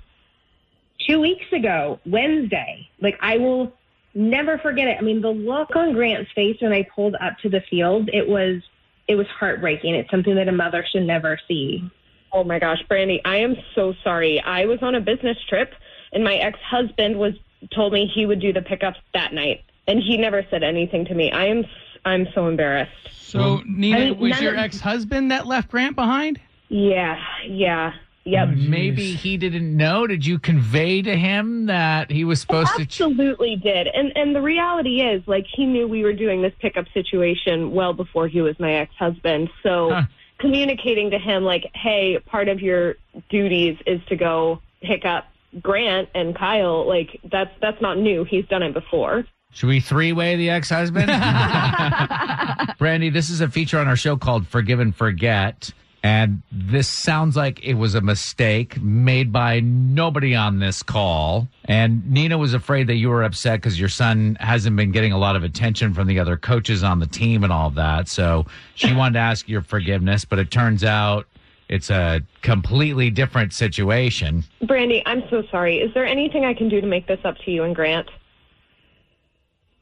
Two 1.08 1.20
weeks 1.20 1.46
ago, 1.52 2.00
Wednesday. 2.06 2.90
Like, 3.00 3.20
I 3.22 3.38
will 3.38 3.74
never 4.16 4.58
forget 4.58 4.88
it. 4.88 4.98
I 4.98 5.02
mean, 5.02 5.22
the 5.22 5.30
look 5.30 5.76
on 5.76 5.94
Grant's 5.94 6.32
face 6.32 6.58
when 6.62 6.74
I 6.74 6.88
pulled 6.96 7.16
up 7.16 7.38
to 7.40 7.50
the 7.50 7.62
field, 7.70 8.10
it 8.12 8.28
was, 8.28 8.64
it 9.08 9.16
was 9.16 9.28
heartbreaking. 9.28 9.96
It's 9.96 10.10
something 10.10 10.36
that 10.36 10.48
a 10.48 10.52
mother 10.52 10.86
should 10.90 11.04
never 11.04 11.40
see. 11.48 11.90
Oh 12.32 12.44
my 12.44 12.60
gosh, 12.60 12.82
Brandy, 12.88 13.22
I 13.24 13.38
am 13.38 13.56
so 13.76 13.94
sorry. 14.04 14.40
I 14.42 14.66
was 14.66 14.82
on 14.82 14.96
a 14.96 15.02
business 15.02 15.38
trip 15.48 15.74
and 16.12 16.24
my 16.24 16.36
ex-husband 16.36 17.18
was 17.18 17.34
told 17.74 17.94
me 17.94 18.12
he 18.14 18.26
would 18.26 18.40
do 18.40 18.52
the 18.52 18.62
pickups 18.62 19.00
that 19.14 19.34
night 19.34 19.64
and 19.88 20.00
he 20.00 20.18
never 20.18 20.46
said 20.50 20.64
anything 20.64 21.06
to 21.06 21.14
me. 21.14 21.32
I 21.32 21.46
am 21.46 21.66
I'm 22.06 22.28
so 22.34 22.48
embarrassed. 22.48 22.92
So, 23.12 23.62
Nina, 23.66 23.98
I 23.98 24.10
mean, 24.12 24.20
was 24.20 24.42
your 24.42 24.56
ex 24.56 24.80
husband 24.80 25.32
that 25.32 25.48
left 25.48 25.70
Grant 25.72 25.96
behind? 25.96 26.40
Yeah, 26.70 27.18
yeah. 27.48 27.94
Yep. 28.26 28.48
Oh, 28.52 28.56
Maybe 28.56 29.14
he 29.16 29.36
didn't 29.38 29.76
know. 29.76 30.08
Did 30.08 30.26
you 30.26 30.40
convey 30.40 31.02
to 31.02 31.16
him 31.18 31.66
that 31.66 32.10
he 32.10 32.24
was 32.24 32.40
supposed 32.40 32.74
to? 32.76 32.82
Absolutely 32.84 33.58
did. 33.58 33.88
And 33.88 34.16
and 34.16 34.34
the 34.34 34.42
reality 34.42 35.02
is 35.02 35.22
like 35.28 35.46
he 35.54 35.66
knew 35.66 35.88
we 35.88 36.04
were 36.04 36.14
doing 36.14 36.42
this 36.42 36.54
pickup 36.60 36.86
situation 36.94 37.72
well 37.72 37.92
before 37.94 38.28
he 38.30 38.40
was 38.42 38.58
my 38.60 38.74
ex-husband. 38.76 39.50
So 39.62 39.90
Huh. 39.92 40.02
communicating 40.40 41.12
to 41.12 41.20
him 41.20 41.44
like, 41.44 41.70
"Hey, 41.76 42.18
part 42.26 42.48
of 42.48 42.62
your 42.62 42.96
duties 43.30 43.78
is 43.86 44.00
to 44.08 44.16
go 44.16 44.62
pick 44.82 45.04
up 45.06 45.26
Grant 45.62 46.08
and 46.16 46.34
Kyle." 46.34 46.88
Like 46.88 47.20
that's 47.30 47.52
that's 47.62 47.82
not 47.82 47.98
new. 47.98 48.24
He's 48.24 48.46
done 48.46 48.64
it 48.64 48.74
before. 48.74 49.26
Should 49.52 49.68
we 49.68 49.82
three 49.82 50.14
way 50.14 50.36
the 50.38 50.50
ex 50.50 50.70
husband? 50.70 51.08
Brandy, 52.80 53.10
this 53.10 53.30
is 53.30 53.42
a 53.42 53.48
feature 53.50 53.80
on 53.80 53.88
our 53.88 53.96
show 53.96 54.16
called 54.18 54.48
Forgive 54.48 54.80
and 54.80 54.96
Forget. 54.96 55.72
And 56.04 56.42
this 56.52 56.90
sounds 56.90 57.38
like 57.38 57.64
it 57.64 57.76
was 57.76 57.96
a 57.96 58.02
mistake 58.02 58.82
made 58.82 59.32
by 59.32 59.62
nobody 59.62 60.36
on 60.36 60.60
this 60.60 60.84
call. 60.84 61.48
And 61.64 62.12
Nina 62.12 62.38
was 62.38 62.54
afraid 62.54 62.88
that 62.88 62.96
you 62.96 63.10
were 63.10 63.24
upset 63.24 63.62
because 63.62 63.80
your 63.80 63.88
son 63.88 64.36
hasn't 64.42 64.76
been 64.76 64.92
getting 64.92 65.14
a 65.14 65.18
lot 65.18 65.38
of 65.38 65.44
attention 65.44 65.94
from 65.94 66.08
the 66.08 66.20
other 66.20 66.36
coaches 66.36 66.84
on 66.84 67.00
the 67.00 67.08
team 67.08 67.46
and 67.46 67.54
all 67.54 67.68
of 67.68 67.76
that. 67.76 68.10
So 68.10 68.46
she 68.76 68.94
wanted 68.96 69.14
to 69.14 69.20
ask 69.20 69.48
your 69.48 69.62
forgiveness, 69.62 70.26
but 70.26 70.40
it 70.40 70.52
turns 70.52 70.84
out 70.84 71.26
it's 71.70 71.90
a 71.90 72.22
completely 72.42 73.10
different 73.10 73.54
situation. 73.54 74.44
Brandy, 74.62 75.02
I'm 75.06 75.24
so 75.30 75.44
sorry. 75.50 75.78
Is 75.78 75.94
there 75.94 76.06
anything 76.06 76.44
I 76.44 76.54
can 76.54 76.68
do 76.68 76.82
to 76.82 76.88
make 76.88 77.08
this 77.08 77.22
up 77.24 77.38
to 77.46 77.52
you 77.52 77.64
and 77.64 77.74
Grant? 77.74 78.10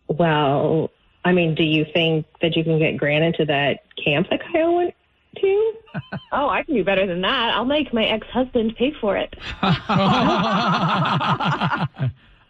Well, 0.07 0.91
I 1.25 1.31
mean, 1.31 1.55
do 1.55 1.63
you 1.63 1.83
think 1.91 2.27
that 2.41 2.55
you 2.55 2.63
can 2.63 2.77
get 2.77 2.97
Grant 2.97 3.23
into 3.23 3.45
that 3.45 3.85
camp 3.97 4.27
that 4.29 4.41
Kyle 4.53 4.75
went 4.75 4.93
to? 5.41 5.73
oh, 6.31 6.47
I 6.49 6.63
can 6.63 6.75
do 6.75 6.83
better 6.83 7.05
than 7.07 7.21
that. 7.21 7.53
I'll 7.53 7.65
make 7.65 7.93
my 7.93 8.05
ex-husband 8.05 8.75
pay 8.77 8.93
for 9.01 9.17
it. 9.17 9.35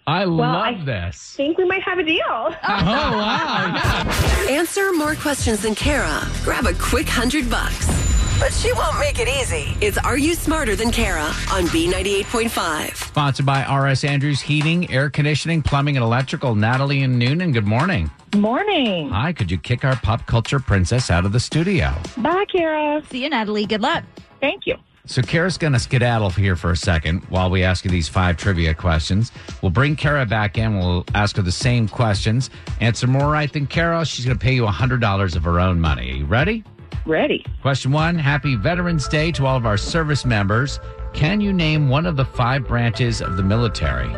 I 0.08 0.26
Well, 0.26 0.30
love 0.30 0.76
I- 0.76 0.84
this. 0.84 1.34
think 1.36 1.58
we 1.58 1.66
might 1.66 1.84
have 1.84 2.00
a 2.00 2.04
deal. 2.04 2.22
Oh, 2.28 2.54
wow. 2.64 4.46
Answer 4.50 4.92
more 4.94 5.16
questions 5.16 5.62
than 5.62 5.76
Kara. 5.76 6.28
Grab 6.44 6.66
a 6.66 6.74
quick 6.74 7.08
hundred 7.08 7.50
bucks. 7.50 8.01
But 8.42 8.54
she 8.54 8.74
won't 8.74 8.98
make 8.98 9.20
it 9.20 9.28
easy. 9.28 9.78
It's 9.82 10.00
Are 10.00 10.18
You 10.18 10.34
Smarter 10.34 10.76
Than 10.76 10.90
Kara 10.90 11.26
on 11.52 11.68
B98.5. 11.68 12.96
Sponsored 12.96 13.46
by 13.46 13.62
RS 13.72 14.04
Andrews 14.04 14.42
Heating, 14.42 14.90
Air 14.90 15.12
Conditioning, 15.12 15.62
Plumbing, 15.62 15.96
and 15.96 16.04
Electrical. 16.04 16.56
Natalie 16.56 17.04
and 17.04 17.22
Newnan, 17.22 17.54
good 17.54 17.68
morning. 17.68 18.10
Morning. 18.36 19.10
Hi, 19.10 19.32
could 19.32 19.52
you 19.52 19.60
kick 19.60 19.86
our 19.86 19.96
pop 19.98 20.26
culture 20.26 20.60
princess 20.60 21.12
out 21.12 21.24
of 21.24 21.34
the 21.34 21.40
studio? 21.40 21.94
Bye, 22.18 22.46
Kara. 22.52 23.04
See 23.12 23.22
you, 23.22 23.30
Natalie. 23.30 23.68
Good 23.68 23.82
luck. 23.82 24.04
Thank 24.40 24.66
you. 24.66 24.76
So, 25.06 25.22
Kara's 25.22 25.60
going 25.60 25.74
to 25.74 25.80
skedaddle 25.80 26.32
here 26.32 26.56
for 26.56 26.72
a 26.72 26.76
second 26.76 27.22
while 27.26 27.52
we 27.52 27.64
ask 27.64 27.86
you 27.86 27.92
these 27.92 28.10
five 28.10 28.38
trivia 28.38 28.74
questions. 28.74 29.32
We'll 29.62 29.70
bring 29.70 29.96
Kara 29.96 30.26
back 30.26 30.58
in. 30.58 30.80
We'll 30.80 31.06
ask 31.14 31.36
her 31.36 31.44
the 31.44 31.52
same 31.52 31.88
questions. 31.88 32.50
Answer 32.80 33.06
more 33.06 33.32
right 33.32 33.54
than 33.54 33.68
Kara. 33.68 34.04
She's 34.04 34.26
going 34.26 34.40
to 34.40 34.44
pay 34.44 34.54
you 34.56 34.64
$100 34.66 35.36
of 35.36 35.44
her 35.44 35.60
own 35.60 35.80
money. 35.80 36.12
Are 36.12 36.16
you 36.16 36.26
ready? 36.26 36.64
Ready. 37.06 37.46
Question 37.62 37.92
one 37.92 38.18
Happy 38.18 38.56
Veterans 38.56 39.08
Day 39.08 39.32
to 39.34 39.46
all 39.46 39.58
of 39.58 39.66
our 39.66 39.78
service 39.78 40.26
members. 40.26 40.80
Can 41.14 41.42
you 41.42 41.52
name 41.52 41.90
one 41.90 42.06
of 42.06 42.16
the 42.16 42.26
five 42.26 42.68
branches 42.68 43.22
of 43.22 43.38
the 43.38 43.44
military? 43.44 44.14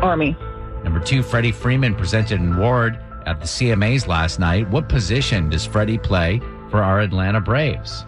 Army. 0.00 0.36
Number 0.84 1.00
two, 1.00 1.22
Freddie 1.22 1.52
Freeman 1.52 1.94
presented 1.94 2.40
an 2.40 2.54
award 2.54 2.98
at 3.26 3.40
the 3.40 3.46
CMAs 3.46 4.06
last 4.06 4.38
night. 4.38 4.68
What 4.70 4.88
position 4.88 5.50
does 5.50 5.66
Freddie 5.66 5.98
play 5.98 6.40
for 6.70 6.82
our 6.82 7.00
Atlanta 7.00 7.40
Braves? 7.40 8.04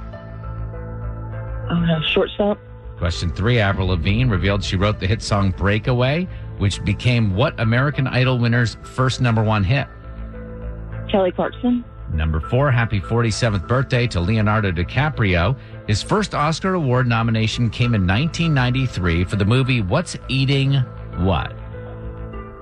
Uh, 1.70 2.00
shortstop. 2.02 2.58
Question 2.98 3.30
three, 3.30 3.58
Avril 3.58 3.88
Lavigne 3.88 4.30
revealed 4.30 4.62
she 4.62 4.76
wrote 4.76 5.00
the 5.00 5.06
hit 5.06 5.22
song 5.22 5.52
Breakaway, 5.52 6.28
which 6.58 6.84
became 6.84 7.34
what 7.34 7.58
American 7.58 8.06
Idol 8.06 8.38
winner's 8.38 8.76
first 8.82 9.20
number 9.20 9.42
one 9.42 9.64
hit? 9.64 9.88
Kelly 11.10 11.32
Clarkson. 11.32 11.84
Number 12.12 12.40
four, 12.40 12.70
happy 12.70 13.00
47th 13.00 13.68
birthday 13.68 14.06
to 14.08 14.20
Leonardo 14.20 14.72
DiCaprio. 14.72 15.56
His 15.86 16.02
first 16.02 16.34
Oscar 16.34 16.74
Award 16.74 17.06
nomination 17.06 17.70
came 17.70 17.94
in 17.94 18.06
1993 18.06 19.24
for 19.24 19.36
the 19.36 19.44
movie 19.44 19.80
What's 19.80 20.16
Eating 20.28 20.74
What? 21.18 21.52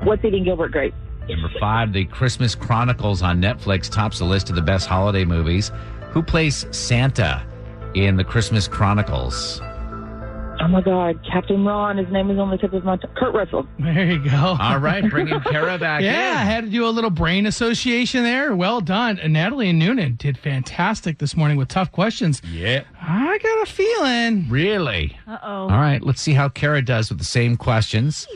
What's 0.03 0.25
eating 0.25 0.45
Gilbert 0.45 0.73
Grape? 0.73 0.95
Number 1.29 1.51
five, 1.61 1.93
The 1.93 2.05
Christmas 2.07 2.55
Chronicles 2.55 3.21
on 3.21 3.41
Netflix 3.41 3.91
tops 3.91 4.19
the 4.19 4.25
list 4.25 4.49
of 4.49 4.57
the 4.57 4.63
best 4.63 4.87
holiday 4.87 5.25
movies. 5.25 5.71
Who 6.11 6.23
plays 6.23 6.67
Santa 6.71 7.45
in 7.95 8.17
The 8.17 8.25
Christmas 8.25 8.69
Chronicles? 8.69 9.61
Oh 10.61 10.67
my 10.69 10.81
God, 10.81 11.21
Captain 11.31 11.65
Ron. 11.65 11.99
His 11.99 12.09
name 12.13 12.31
is 12.31 12.39
on 12.39 12.51
the 12.51 12.57
tip 12.59 12.73
of 12.73 12.85
my 12.85 12.97
tongue. 12.97 13.11
Kurt 13.17 13.33
Russell. 13.35 13.67
There 13.79 14.05
you 14.13 14.25
go. 14.25 14.57
All 14.61 14.79
right, 14.79 15.09
bringing 15.09 15.41
Kara 15.41 15.79
back 15.79 16.03
yeah, 16.03 16.35
I 16.39 16.45
had 16.45 16.65
to 16.65 16.71
do 16.71 16.85
a 16.87 16.91
little 16.91 17.11
brain 17.11 17.47
association 17.47 18.25
there. 18.25 18.55
Well 18.57 18.81
done. 18.81 19.19
And 19.21 19.33
Natalie 19.33 19.71
and 19.71 19.81
Newnan 19.81 20.19
did 20.19 20.37
fantastic 20.37 21.19
this 21.19 21.37
morning 21.37 21.57
with 21.59 21.69
tough 21.69 21.93
questions. 21.93 22.43
Yeah. 22.51 22.83
I 23.01 23.39
got 23.39 23.63
a 23.63 23.67
feeling. 23.73 24.49
Really? 24.49 25.17
Uh 25.27 25.39
oh. 25.43 25.63
All 25.63 25.69
right, 25.69 26.03
let's 26.03 26.21
see 26.21 26.35
how 26.35 26.49
Kara 26.49 26.83
does 26.83 27.09
with 27.09 27.19
the 27.19 27.25
same 27.25 27.57
questions. 27.57 28.27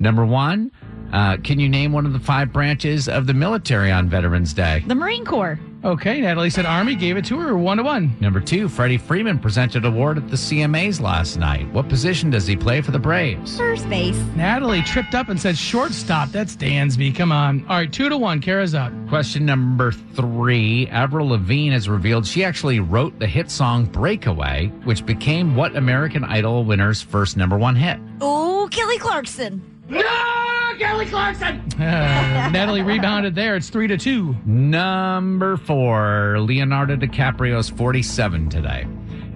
Number 0.00 0.24
one, 0.24 0.70
uh, 1.12 1.38
can 1.38 1.58
you 1.58 1.68
name 1.68 1.92
one 1.92 2.06
of 2.06 2.12
the 2.12 2.20
five 2.20 2.52
branches 2.52 3.08
of 3.08 3.26
the 3.26 3.34
military 3.34 3.90
on 3.90 4.08
Veterans 4.08 4.52
Day? 4.52 4.84
The 4.86 4.94
Marine 4.94 5.24
Corps. 5.24 5.58
Okay, 5.84 6.20
Natalie 6.20 6.50
said 6.50 6.66
Army 6.66 6.96
gave 6.96 7.16
it 7.16 7.24
to 7.26 7.38
her 7.38 7.56
one 7.56 7.76
to 7.76 7.84
one. 7.84 8.16
Number 8.18 8.40
two, 8.40 8.68
Freddie 8.68 8.98
Freeman 8.98 9.38
presented 9.38 9.84
an 9.84 9.92
award 9.92 10.18
at 10.18 10.28
the 10.28 10.36
CMAs 10.36 11.00
last 11.00 11.36
night. 11.36 11.70
What 11.72 11.88
position 11.88 12.30
does 12.30 12.48
he 12.48 12.56
play 12.56 12.80
for 12.80 12.90
the 12.90 12.98
Braves? 12.98 13.56
First 13.56 13.88
base. 13.88 14.16
Natalie 14.34 14.82
tripped 14.82 15.14
up 15.14 15.28
and 15.28 15.40
said 15.40 15.56
shortstop. 15.56 16.30
That's 16.30 16.56
Dansby. 16.56 17.14
Come 17.14 17.30
on. 17.30 17.64
All 17.68 17.76
right, 17.76 17.92
two 17.92 18.08
to 18.08 18.18
one. 18.18 18.40
Kara's 18.40 18.74
up. 18.74 18.92
Question 19.08 19.46
number 19.46 19.92
three, 19.92 20.88
Avril 20.88 21.28
Lavigne 21.28 21.72
has 21.72 21.88
revealed 21.88 22.26
she 22.26 22.42
actually 22.44 22.80
wrote 22.80 23.16
the 23.20 23.26
hit 23.28 23.48
song 23.48 23.84
Breakaway, 23.86 24.66
which 24.82 25.06
became 25.06 25.54
what 25.54 25.76
American 25.76 26.24
Idol 26.24 26.64
winner's 26.64 27.00
first 27.00 27.36
number 27.36 27.56
one 27.56 27.76
hit? 27.76 28.00
Oh, 28.20 28.68
Kelly 28.72 28.98
Clarkson. 28.98 29.77
Uh, 31.78 32.50
Natalie 32.52 32.82
rebounded 32.82 33.34
there. 33.34 33.54
It's 33.54 33.68
three 33.68 33.86
to 33.86 33.96
two. 33.96 34.34
Number 34.44 35.56
four, 35.56 36.38
Leonardo 36.40 36.96
DiCaprio's 36.96 37.68
47 37.68 38.50
today. 38.50 38.86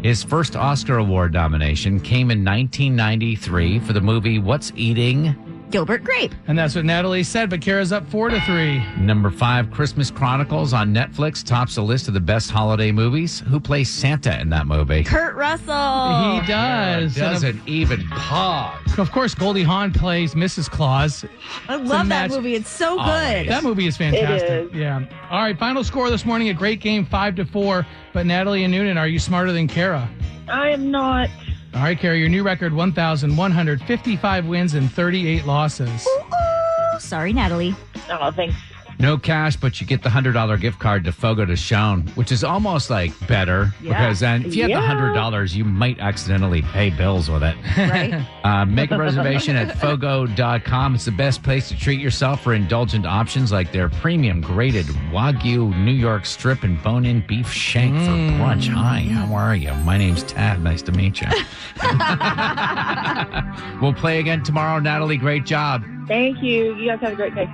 His 0.03 0.25
first 0.25 0.57
Oscar 0.57 0.99
Award 0.99 1.33
nomination 1.33 2.01
came 2.01 2.33
in 2.33 2.45
1993 2.45 3.79
for 3.79 3.93
the 3.93 4.01
movie 4.01 4.41
What's 4.41 4.73
Eating? 4.75 5.52
Gilbert 5.73 6.05
Grape. 6.05 6.35
And 6.47 6.59
that's 6.59 6.77
what 6.77 6.85
Natalie 6.85 7.23
said, 7.23 7.49
but 7.49 7.63
Kara's 7.63 7.93
up 7.93 8.07
four 8.11 8.29
to 8.29 8.41
three. 8.43 8.85
Number 8.99 9.31
five, 9.31 9.71
Christmas 9.71 10.11
Chronicles 10.11 10.73
on 10.75 10.95
Netflix 10.95 11.43
tops 11.43 11.75
the 11.77 11.83
list 11.83 12.09
of 12.09 12.15
the 12.15 12.21
best 12.21 12.51
holiday 12.51 12.93
movies. 12.93 13.41
Who 13.49 13.59
plays 13.59 13.89
Santa 13.91 14.39
in 14.39 14.51
that 14.51 14.67
movie? 14.67 15.03
Kurt 15.03 15.35
Russell. 15.35 16.41
he 16.41 16.47
does. 16.47 17.17
And 17.17 17.33
Doesn't 17.33 17.67
even 17.67 18.07
pause. 18.09 18.79
Of, 18.93 18.99
of 18.99 19.11
course, 19.11 19.35
Goldie 19.35 19.63
Hawn 19.63 19.93
plays 19.93 20.35
Mrs. 20.35 20.71
Claus. 20.71 21.25
I 21.69 21.77
love 21.77 21.89
that 21.89 22.07
match- 22.07 22.31
movie. 22.33 22.55
It's 22.55 22.71
so 22.71 22.93
oh, 22.93 22.97
good. 22.97 23.09
Always. 23.09 23.49
That 23.49 23.65
movie 23.65 23.87
is 23.87 23.97
fantastic. 23.97 24.51
It 24.51 24.67
is. 24.67 24.75
Yeah. 24.75 25.05
All 25.31 25.41
right, 25.41 25.59
final 25.59 25.83
score 25.83 26.11
this 26.11 26.27
morning. 26.27 26.51
A 26.51 26.55
great 26.55 26.81
game, 26.81 27.07
five 27.07 27.35
to 27.37 27.47
four. 27.47 27.87
But 28.13 28.27
Natalie 28.27 28.65
and 28.65 28.75
Newnan, 28.75 28.99
are 28.99 29.09
you 29.09 29.19
smarter 29.19 29.53
than 29.53 29.69
Kara? 29.69 30.09
I 30.49 30.69
am 30.71 30.91
not. 30.91 31.31
All 31.75 31.81
right, 31.83 31.99
Kara, 31.99 32.19
your 32.19 32.29
new 32.29 32.43
record: 32.43 32.75
one 32.75 32.93
thousand 32.93 33.37
one 33.37 33.51
hundred 33.51 33.83
fifty-five 33.83 34.47
wins 34.47 34.75
and 34.75 34.93
thirty-eight 34.93 35.47
losses. 35.47 36.07
Ooh, 36.07 37.01
sorry, 37.01 37.33
Natalie. 37.33 37.75
Oh, 38.11 38.31
thanks. 38.31 38.55
No 39.03 39.19
cash, 39.19 39.57
but 39.57 39.81
you 39.81 39.87
get 39.87 40.05
the 40.05 40.09
hundred 40.11 40.35
dollar 40.35 40.57
gift 40.57 40.79
card 40.79 41.03
to 41.07 41.13
Fogo 41.13 41.45
de 41.45 41.55
Chão, 41.57 42.09
which 42.17 42.31
is 42.31 42.45
almost 42.45 42.89
like 42.89 43.11
better 43.27 43.75
Yeah. 43.83 43.89
because 43.99 44.21
then 44.21 44.47
if 44.47 44.55
you 44.55 44.63
had 44.63 44.71
the 44.71 44.81
hundred 44.81 45.13
dollars, 45.15 45.57
you 45.57 45.65
might 45.65 45.99
accidentally 45.99 46.63
pay 46.63 46.89
bills 46.91 47.29
with 47.29 47.43
it. 47.43 47.57
Right? 47.77 48.25
Uh, 48.43 48.65
make 48.65 48.91
a 48.91 48.99
reservation 48.99 49.55
at 49.55 49.79
fogo.com. 49.79 50.95
It's 50.97 51.05
the 51.05 51.13
best 51.13 51.45
place 51.45 51.69
to 51.69 51.79
treat 51.79 52.01
yourself 52.01 52.43
for 52.43 52.55
indulgent 52.55 53.07
options 53.07 53.53
like 53.53 53.71
their 53.71 53.89
premium 53.89 54.41
graded 54.41 54.87
Wagyu 55.13 55.73
New 55.85 55.93
York 55.93 56.27
strip 56.27 56.65
and 56.65 56.83
bone 56.83 57.05
in 57.07 57.25
beef 57.27 57.53
shank 57.53 57.95
for 58.01 58.11
brunch. 58.11 58.67
Hi, 58.69 59.01
how 59.03 59.33
are 59.33 59.55
you? 59.55 59.73
My 59.85 59.97
name's 59.97 60.25
Tad. 60.25 60.61
Nice 60.61 60.83
to 60.83 60.93
meet 60.93 61.21
you. 61.21 61.29
we'll 63.81 63.95
play 63.95 64.19
again 64.19 64.43
tomorrow. 64.43 64.81
Natalie, 64.81 65.17
great 65.17 65.45
job. 65.47 65.85
Thank 66.09 66.43
you. 66.43 66.75
You 66.77 66.89
guys 66.91 67.01
have 67.01 67.13
a 67.13 67.17
great 67.17 67.37
day. 67.37 67.49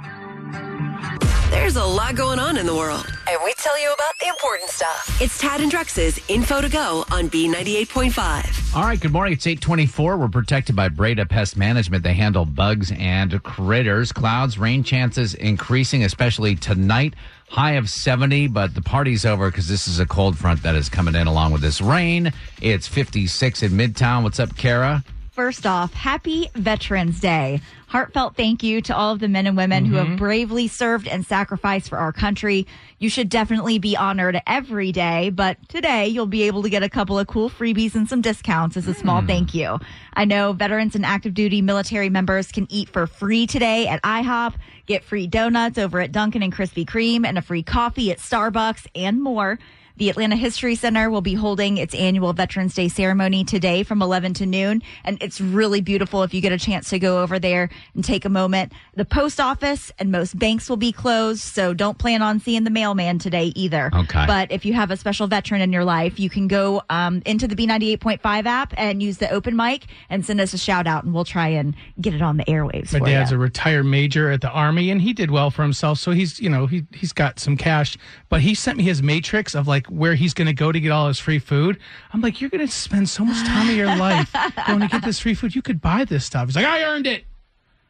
There's 1.51 1.77
a 1.77 1.85
lot 1.85 2.15
going 2.15 2.39
on 2.39 2.59
in 2.59 2.67
the 2.67 2.75
world, 2.75 3.07
and 3.27 3.39
we 3.43 3.55
tell 3.55 3.81
you 3.81 3.91
about 3.93 4.19
the 4.21 4.29
important 4.29 4.69
stuff. 4.69 5.19
It's 5.21 5.39
Tad 5.39 5.63
and 5.63 5.71
Drex's 5.71 6.21
Info 6.29 6.61
to 6.61 6.69
Go 6.69 7.07
on 7.11 7.31
B98.5. 7.31 8.77
All 8.77 8.83
right, 8.83 9.01
good 9.01 9.13
morning. 9.13 9.33
It's 9.33 9.47
824. 9.47 10.19
We're 10.19 10.29
protected 10.29 10.77
by 10.77 10.91
Breda 10.91 11.25
Pest 11.25 11.57
Management. 11.57 12.05
They 12.05 12.13
handle 12.13 12.45
bugs 12.45 12.93
and 12.93 13.43
critters. 13.43 14.13
Clouds, 14.13 14.59
rain 14.59 14.83
chances 14.85 15.33
increasing, 15.33 16.05
especially 16.05 16.55
tonight. 16.55 17.15
High 17.49 17.73
of 17.73 17.89
70, 17.89 18.49
but 18.49 18.75
the 18.75 18.83
party's 18.83 19.25
over 19.25 19.51
because 19.51 19.69
this 19.69 19.89
is 19.89 20.01
a 20.01 20.07
cold 20.07 20.37
front 20.37 20.63
that 20.65 20.75
is 20.75 20.91
coming 20.91 21.15
in 21.15 21.27
along 21.27 21.53
with 21.53 21.63
this 21.63 21.81
rain. 21.81 22.31
It's 22.61 22.87
56 22.87 23.63
in 23.63 23.73
Midtown. 23.73 24.23
What's 24.23 24.39
up, 24.39 24.55
Kara? 24.57 25.03
First 25.39 25.67
off, 25.67 25.95
happy 25.95 26.51
Veterans 26.57 27.21
Day. 27.21 27.61
Heartfelt 27.87 28.35
thank 28.35 28.65
you 28.65 28.83
to 28.83 28.97
all 28.97 29.13
of 29.13 29.21
the 29.21 29.29
men 29.29 29.47
and 29.47 29.57
women 29.57 29.85
who 29.85 29.95
have 29.95 30.09
mm-hmm. 30.09 30.17
bravely 30.17 30.67
served 30.67 31.07
and 31.07 31.25
sacrificed 31.25 31.89
for 31.89 31.97
our 31.97 32.13
country. 32.13 32.67
You 32.99 33.09
should 33.09 33.29
definitely 33.29 33.79
be 33.79 33.97
honored 33.97 34.43
every 34.49 34.91
day, 34.91 35.31
but 35.31 35.57
today 35.69 36.09
you'll 36.09 36.27
be 36.27 36.43
able 36.43 36.65
to 36.65 36.69
get 36.69 36.83
a 36.83 36.89
couple 36.89 37.21
of 37.21 37.29
cool 37.29 37.49
freebies 37.49 37.95
and 37.95 38.09
some 38.09 38.21
discounts 38.21 38.77
as 38.77 38.89
a 38.89 38.95
small 38.95 39.23
mm. 39.23 39.29
thank 39.29 39.55
you. 39.55 39.79
I 40.13 40.25
know 40.25 40.55
veterans 40.55 40.97
and 40.97 41.07
active 41.07 41.35
duty 41.35 41.63
military 41.63 42.11
members 42.11 42.51
can 42.51 42.67
eat 42.69 42.89
for 42.89 43.07
free 43.07 43.47
today 43.47 43.87
at 43.87 44.03
IHOP, 44.03 44.55
get 44.87 45.05
free 45.05 45.29
donuts 45.29 45.79
over 45.79 46.01
at 46.01 46.11
Dunkin' 46.11 46.43
and 46.43 46.53
Krispy 46.53 46.85
Kreme, 46.85 47.25
and 47.25 47.39
a 47.39 47.43
free 47.43 47.63
coffee 47.63 48.11
at 48.11 48.19
Starbucks 48.19 48.89
and 48.97 49.23
more. 49.23 49.61
The 49.99 50.11
Atlanta 50.11 50.37
History 50.37 50.77
Center 50.77 51.11
will 51.11 51.23
be 51.23 51.35
holding 51.35 51.77
its 51.77 51.93
annual 51.93 52.33
Veterans 52.33 52.73
Day 52.73 52.87
ceremony 52.87 53.43
today 53.43 53.83
from 53.83 54.01
11 54.01 54.35
to 54.35 54.47
noon. 54.47 54.81
And 55.03 55.21
it's 55.21 55.41
really 55.41 55.81
beautiful 55.81 56.23
if 56.23 56.33
you 56.33 56.41
get 56.41 56.53
a 56.53 56.59
chance 56.59 56.91
to 56.91 57.01
go 57.01 57.21
over 57.21 57.41
there 57.41 57.69
and 57.97 58.05
take 58.05 58.25
a 58.25 58.29
moment. 58.29 58.73
The 58.95 59.05
post 59.05 59.41
office 59.41 59.91
and 59.99 60.13
most 60.13 60.39
banks 60.39 60.71
will 60.71 60.77
be 60.77 60.93
closed, 60.93 61.41
so 61.41 61.75
don't 61.75 61.99
plan 61.99 62.23
on 62.23 62.39
seeing 62.39 62.63
the 62.63 62.71
mailman 62.71 63.19
today 63.19 63.47
either. 63.57 63.91
Okay. 63.93 64.25
But 64.25 64.53
if 64.53 64.65
you 64.65 64.73
have 64.75 64.93
a 64.93 64.97
special 64.97 65.27
veteran 65.27 65.63
in 65.63 65.73
your 65.73 65.85
life, 65.85 66.21
you 66.21 66.31
can 66.31 66.47
go 66.47 66.81
um, 66.91 67.21
into 67.27 67.49
the 67.49 67.57
B98.5 67.57 68.47
app 68.47 68.75
and 68.77 69.03
use 69.03 69.19
the 69.19 69.29
open 69.31 69.57
mic 69.57 69.87
and 70.09 70.25
send 70.25 70.41
us 70.41 70.55
a 70.55 70.59
shout 70.59 70.87
out, 70.87 71.03
and 71.03 71.13
we'll 71.13 71.25
try 71.25 71.49
and 71.49 71.75
get 72.01 72.15
it 72.15 72.23
on 72.23 72.37
the 72.37 72.45
airwaves. 72.45 72.93
My 72.93 73.05
dad's 73.05 73.33
ya. 73.33 73.37
a 73.37 73.41
retired 73.41 73.83
major 73.83 74.31
at 74.31 74.43
the 74.43 74.51
army, 74.51 74.93
and 74.93 75.03
he 75.03 75.13
did 75.13 75.33
well 75.33 75.51
for 75.51 75.63
himself. 75.63 75.99
So 75.99 76.13
he's, 76.13 76.39
you 76.39 76.49
know, 76.49 76.67
he 76.67 76.87
he's 76.95 77.13
got 77.13 77.41
some 77.41 77.57
cash. 77.57 77.99
But 78.29 78.43
he 78.43 78.55
sent 78.55 78.79
me 78.79 78.85
his 78.85 79.03
matrix 79.03 79.57
of 79.57 79.67
like 79.67 79.88
where 79.91 80.15
he's 80.15 80.35
going 80.35 80.47
to 80.47 80.53
go 80.53 80.71
to 80.73 80.81
get 80.81 80.91
all 80.91 81.09
his 81.09 81.19
free 81.19 81.39
food. 81.39 81.79
I'm 82.13 82.21
like, 82.21 82.41
you're 82.41 82.51
going 82.51 82.67
to 82.67 82.73
spend 82.73 83.09
so 83.09 83.25
much 83.25 83.47
time 83.47 83.69
of 83.69 83.77
your 83.77 83.95
life 83.97 84.33
going 84.67 84.81
to 84.81 84.89
get 84.89 85.05
this 85.05 85.21
free 85.21 85.35
food. 85.35 85.55
You 85.55 85.63
could 85.63 85.81
buy 85.81 86.05
this 86.05 86.25
stuff. 86.25 86.47
He's 86.49 86.57
like, 86.57 86.67
I 86.67 86.83
earned 86.85 87.07
it. 87.07 87.25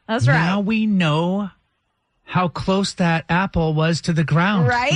That's 0.07 0.27
right. 0.27 0.33
Now 0.33 0.59
we 0.59 0.85
know 0.85 1.51
how 2.23 2.47
close 2.47 2.93
that 2.93 3.25
apple 3.29 3.73
was 3.73 4.01
to 4.01 4.13
the 4.13 4.23
ground. 4.23 4.67
Right? 4.67 4.91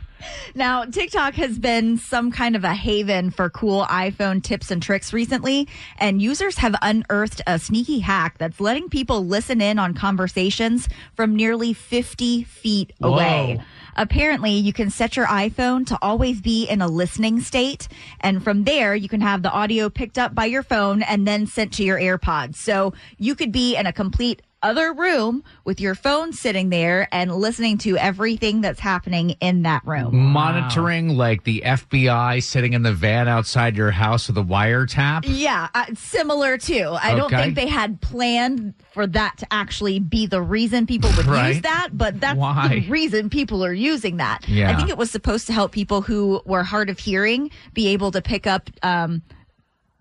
Now, 0.54 0.84
TikTok 0.84 1.34
has 1.34 1.58
been 1.58 1.98
some 1.98 2.32
kind 2.32 2.56
of 2.56 2.64
a 2.64 2.74
haven 2.74 3.30
for 3.30 3.50
cool 3.50 3.84
iPhone 3.86 4.42
tips 4.42 4.70
and 4.70 4.82
tricks 4.82 5.12
recently, 5.12 5.68
and 5.98 6.20
users 6.20 6.58
have 6.58 6.74
unearthed 6.82 7.42
a 7.46 7.58
sneaky 7.58 8.00
hack 8.00 8.38
that's 8.38 8.60
letting 8.60 8.88
people 8.88 9.24
listen 9.24 9.60
in 9.60 9.78
on 9.78 9.94
conversations 9.94 10.88
from 11.14 11.36
nearly 11.36 11.72
50 11.72 12.44
feet 12.44 12.92
away. 13.00 13.56
Whoa. 13.58 13.64
Apparently, 13.98 14.52
you 14.52 14.72
can 14.72 14.90
set 14.90 15.16
your 15.16 15.26
iPhone 15.26 15.84
to 15.88 15.98
always 16.00 16.40
be 16.40 16.64
in 16.66 16.80
a 16.80 16.86
listening 16.86 17.40
state, 17.40 17.88
and 18.20 18.44
from 18.44 18.62
there, 18.62 18.94
you 18.94 19.08
can 19.08 19.20
have 19.20 19.42
the 19.42 19.50
audio 19.50 19.90
picked 19.90 20.18
up 20.18 20.36
by 20.36 20.44
your 20.44 20.62
phone 20.62 21.02
and 21.02 21.26
then 21.26 21.48
sent 21.48 21.72
to 21.74 21.82
your 21.82 21.98
AirPods. 21.98 22.54
So 22.54 22.94
you 23.18 23.34
could 23.34 23.50
be 23.50 23.74
in 23.74 23.86
a 23.86 23.92
complete 23.92 24.40
other 24.62 24.92
room 24.92 25.44
with 25.64 25.80
your 25.80 25.94
phone 25.94 26.32
sitting 26.32 26.70
there 26.70 27.08
and 27.12 27.34
listening 27.34 27.78
to 27.78 27.96
everything 27.96 28.60
that's 28.60 28.80
happening 28.80 29.30
in 29.40 29.62
that 29.62 29.86
room. 29.86 30.16
Monitoring 30.16 31.16
like 31.16 31.44
the 31.44 31.62
FBI 31.64 32.42
sitting 32.42 32.72
in 32.72 32.82
the 32.82 32.92
van 32.92 33.28
outside 33.28 33.76
your 33.76 33.90
house 33.90 34.28
with 34.28 34.36
a 34.38 34.42
wiretap. 34.42 35.22
Yeah, 35.24 35.68
uh, 35.74 35.86
similar 35.94 36.58
to. 36.58 36.98
I 37.00 37.14
don't 37.14 37.30
think 37.30 37.54
they 37.54 37.68
had 37.68 38.00
planned 38.00 38.74
for 38.92 39.06
that 39.06 39.38
to 39.38 39.46
actually 39.52 40.00
be 40.00 40.26
the 40.26 40.42
reason 40.42 40.86
people 40.86 41.10
would 41.16 41.26
use 41.26 41.62
that, 41.62 41.90
but 41.92 42.20
that's 42.20 42.38
Why? 42.38 42.68
the 42.68 42.88
reason 42.88 43.30
people 43.30 43.64
are 43.64 43.72
using 43.72 44.16
that. 44.16 44.48
Yeah. 44.48 44.72
I 44.72 44.76
think 44.76 44.88
it 44.88 44.98
was 44.98 45.10
supposed 45.10 45.46
to 45.46 45.52
help 45.52 45.72
people 45.72 46.02
who 46.02 46.42
were 46.44 46.64
hard 46.64 46.90
of 46.90 46.98
hearing 46.98 47.50
be 47.74 47.88
able 47.88 48.10
to 48.10 48.22
pick 48.22 48.46
up 48.46 48.70
um, 48.82 49.22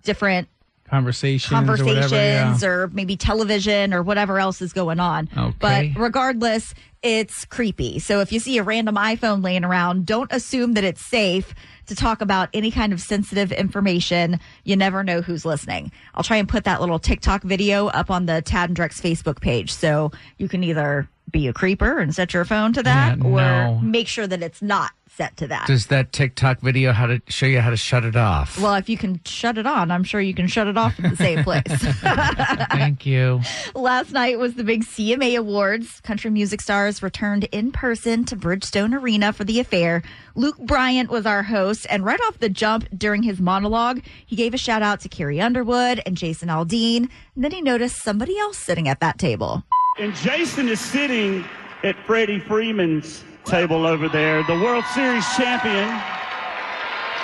different 0.03 0.47
Conversations, 0.89 1.49
conversations 1.49 2.13
or, 2.13 2.15
whatever, 2.15 2.15
yeah. 2.15 2.65
or 2.65 2.87
maybe 2.87 3.17
television 3.17 3.93
or 3.93 4.01
whatever 4.01 4.39
else 4.39 4.61
is 4.61 4.71
going 4.73 4.99
on. 4.99 5.29
Okay. 5.37 5.93
But 5.93 6.01
regardless, 6.01 6.73
it's 7.03 7.45
creepy. 7.45 7.99
So 7.99 8.21
if 8.21 8.31
you 8.31 8.39
see 8.39 8.57
a 8.57 8.63
random 8.63 8.95
iPhone 8.95 9.43
laying 9.43 9.63
around, 9.65 10.05
don't 10.05 10.31
assume 10.31 10.73
that 10.73 10.83
it's 10.83 11.01
safe 11.01 11.53
to 11.87 11.95
talk 11.95 12.21
about 12.21 12.49
any 12.53 12.71
kind 12.71 12.93
of 12.93 13.01
sensitive 13.01 13.51
information. 13.51 14.39
You 14.63 14.75
never 14.75 15.03
know 15.03 15.21
who's 15.21 15.45
listening. 15.45 15.91
I'll 16.15 16.23
try 16.23 16.37
and 16.37 16.47
put 16.47 16.63
that 16.63 16.79
little 16.81 16.99
TikTok 16.99 17.43
video 17.43 17.87
up 17.87 18.09
on 18.09 18.25
the 18.25 18.41
Tad 18.41 18.69
and 18.69 18.77
Drex 18.77 19.01
Facebook 19.01 19.41
page. 19.41 19.73
So 19.73 20.11
you 20.37 20.47
can 20.47 20.63
either 20.63 21.07
be 21.29 21.47
a 21.47 21.53
creeper 21.53 21.97
and 21.99 22.15
set 22.15 22.33
your 22.33 22.45
phone 22.45 22.71
to 22.73 22.83
that 22.83 23.17
Yeah, 23.17 23.25
or 23.25 23.41
no. 23.41 23.79
make 23.83 24.07
sure 24.07 24.27
that 24.27 24.41
it's 24.41 24.61
not 24.61 24.91
set 25.17 25.35
to 25.37 25.47
that. 25.47 25.65
Does 25.65 25.87
that 25.87 26.13
TikTok 26.13 26.59
video 26.59 26.93
how 26.93 27.07
to 27.07 27.19
show 27.27 27.47
you 27.47 27.59
how 27.59 27.71
to 27.71 27.77
shut 27.77 28.05
it 28.05 28.15
off? 28.15 28.61
well, 28.61 28.75
if 28.75 28.87
you 28.87 28.97
can 28.97 29.19
shut 29.25 29.57
it 29.57 29.65
on, 29.65 29.89
I'm 29.89 30.03
sure 30.03 30.21
you 30.21 30.35
can 30.35 30.47
shut 30.47 30.67
it 30.67 30.77
off 30.77 30.97
in 30.99 31.09
the 31.09 31.17
same 31.17 31.43
place. 31.43 31.63
Thank 32.71 33.05
you. 33.05 33.41
Last 33.73 34.11
night 34.11 34.37
was 34.37 34.53
the 34.53 34.63
big 34.63 34.85
CMA 34.85 35.37
Awards. 35.37 35.99
Country 36.01 36.29
music 36.29 36.61
stars 36.61 37.01
returned 37.01 37.45
in 37.45 37.71
person 37.71 38.25
to 38.25 38.35
Bridgestone 38.35 38.93
Arena 38.93 39.33
for 39.33 39.43
the 39.43 39.59
affair. 39.59 40.03
Luke 40.35 40.57
Bryan 40.59 41.07
was 41.07 41.25
our 41.25 41.43
host, 41.43 41.87
and 41.89 42.05
right 42.05 42.19
off 42.27 42.37
the 42.37 42.49
jump 42.49 42.87
during 42.95 43.23
his 43.23 43.39
monologue, 43.39 44.01
he 44.25 44.35
gave 44.35 44.53
a 44.53 44.57
shout 44.57 44.83
out 44.83 44.99
to 45.01 45.09
Carrie 45.09 45.41
Underwood 45.41 45.99
and 46.05 46.15
Jason 46.15 46.49
Aldean. 46.49 47.09
And 47.35 47.43
then 47.43 47.51
he 47.51 47.61
noticed 47.61 48.03
somebody 48.03 48.37
else 48.37 48.57
sitting 48.57 48.87
at 48.87 48.99
that 48.99 49.17
table. 49.17 49.63
And 49.97 50.13
Jason 50.15 50.69
is 50.69 50.79
sitting 50.79 51.43
at 51.83 51.95
Freddie 52.05 52.39
Freeman's 52.39 53.23
table 53.47 53.85
over 53.85 54.09
there, 54.09 54.43
the 54.43 54.53
World 54.53 54.83
Series 54.93 55.25
champion. 55.35 55.89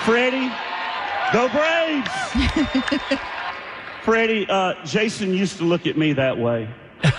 Freddie, 0.06 0.52
go 1.32 1.50
Braves! 1.50 3.20
Freddie, 4.04 4.46
uh, 4.50 4.74
Jason 4.86 5.34
used 5.34 5.58
to 5.58 5.64
look 5.64 5.88
at 5.88 5.98
me 5.98 6.14
that 6.14 6.38
way. 6.38 6.68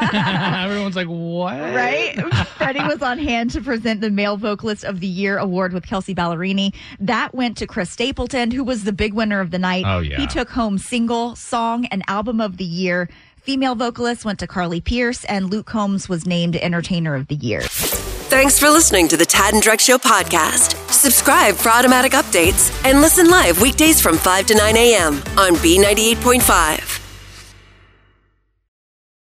Everyone's 0.00 0.96
like, 0.96 1.08
what? 1.08 1.58
Right? 1.58 2.18
Freddie 2.56 2.84
was 2.84 3.02
on 3.02 3.18
hand 3.18 3.50
to 3.50 3.60
present 3.60 4.00
the 4.00 4.10
Male 4.10 4.36
Vocalist 4.36 4.84
of 4.84 5.00
the 5.00 5.06
Year 5.06 5.38
award 5.38 5.72
with 5.72 5.86
Kelsea 5.86 6.14
Ballerini. 6.14 6.74
That 7.00 7.34
went 7.34 7.56
to 7.58 7.66
Chris 7.66 7.90
Stapleton, 7.90 8.50
who 8.50 8.62
was 8.64 8.84
the 8.84 8.92
big 8.92 9.12
winner 9.12 9.40
of 9.40 9.50
the 9.50 9.58
night. 9.58 9.84
Oh, 9.86 9.98
yeah. 10.00 10.18
He 10.18 10.26
took 10.26 10.50
home 10.50 10.78
single, 10.78 11.34
song, 11.36 11.86
and 11.86 12.02
album 12.08 12.40
of 12.40 12.56
the 12.56 12.64
year. 12.64 13.08
Female 13.46 13.76
vocalist 13.76 14.24
went 14.24 14.40
to 14.40 14.48
Carly 14.48 14.80
Pearce, 14.80 15.24
and 15.26 15.48
Luke 15.48 15.66
Combs 15.66 16.08
was 16.08 16.26
named 16.26 16.56
Entertainer 16.56 17.14
of 17.14 17.28
the 17.28 17.36
Year. 17.36 17.60
Thanks 17.60 18.58
for 18.58 18.68
listening 18.68 19.06
to 19.06 19.16
the 19.16 19.24
Tad 19.24 19.54
and 19.54 19.62
Drex 19.62 19.82
Show 19.82 19.98
podcast. 19.98 20.74
Subscribe 20.90 21.54
for 21.54 21.68
automatic 21.68 22.10
updates 22.10 22.74
and 22.84 23.00
listen 23.00 23.30
live 23.30 23.62
weekdays 23.62 24.00
from 24.00 24.18
5 24.18 24.46
to 24.46 24.56
9 24.56 24.76
a.m. 24.76 25.14
on 25.38 25.54
B98.5. 25.62 27.00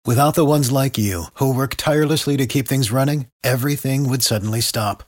Without 0.06 0.36
the 0.36 0.44
ones 0.44 0.70
like 0.70 0.98
you, 0.98 1.28
who 1.36 1.56
work 1.56 1.76
tirelessly 1.76 2.36
to 2.36 2.46
keep 2.46 2.68
things 2.68 2.92
running, 2.92 3.28
everything 3.42 4.10
would 4.10 4.22
suddenly 4.22 4.60
stop. 4.60 5.04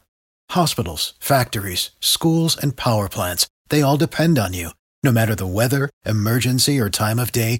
Hospitals, 0.52 1.16
factories, 1.20 1.92
schools, 2.00 2.56
and 2.56 2.78
power 2.78 3.10
plants, 3.10 3.50
they 3.68 3.82
all 3.82 3.98
depend 3.98 4.40
on 4.40 4.54
you. 4.54 4.70
No 5.04 5.12
matter 5.12 5.36
the 5.36 5.46
weather, 5.46 5.90
emergency, 6.06 6.80
or 6.80 6.90
time 6.90 7.20
of 7.20 7.34
day, 7.34 7.60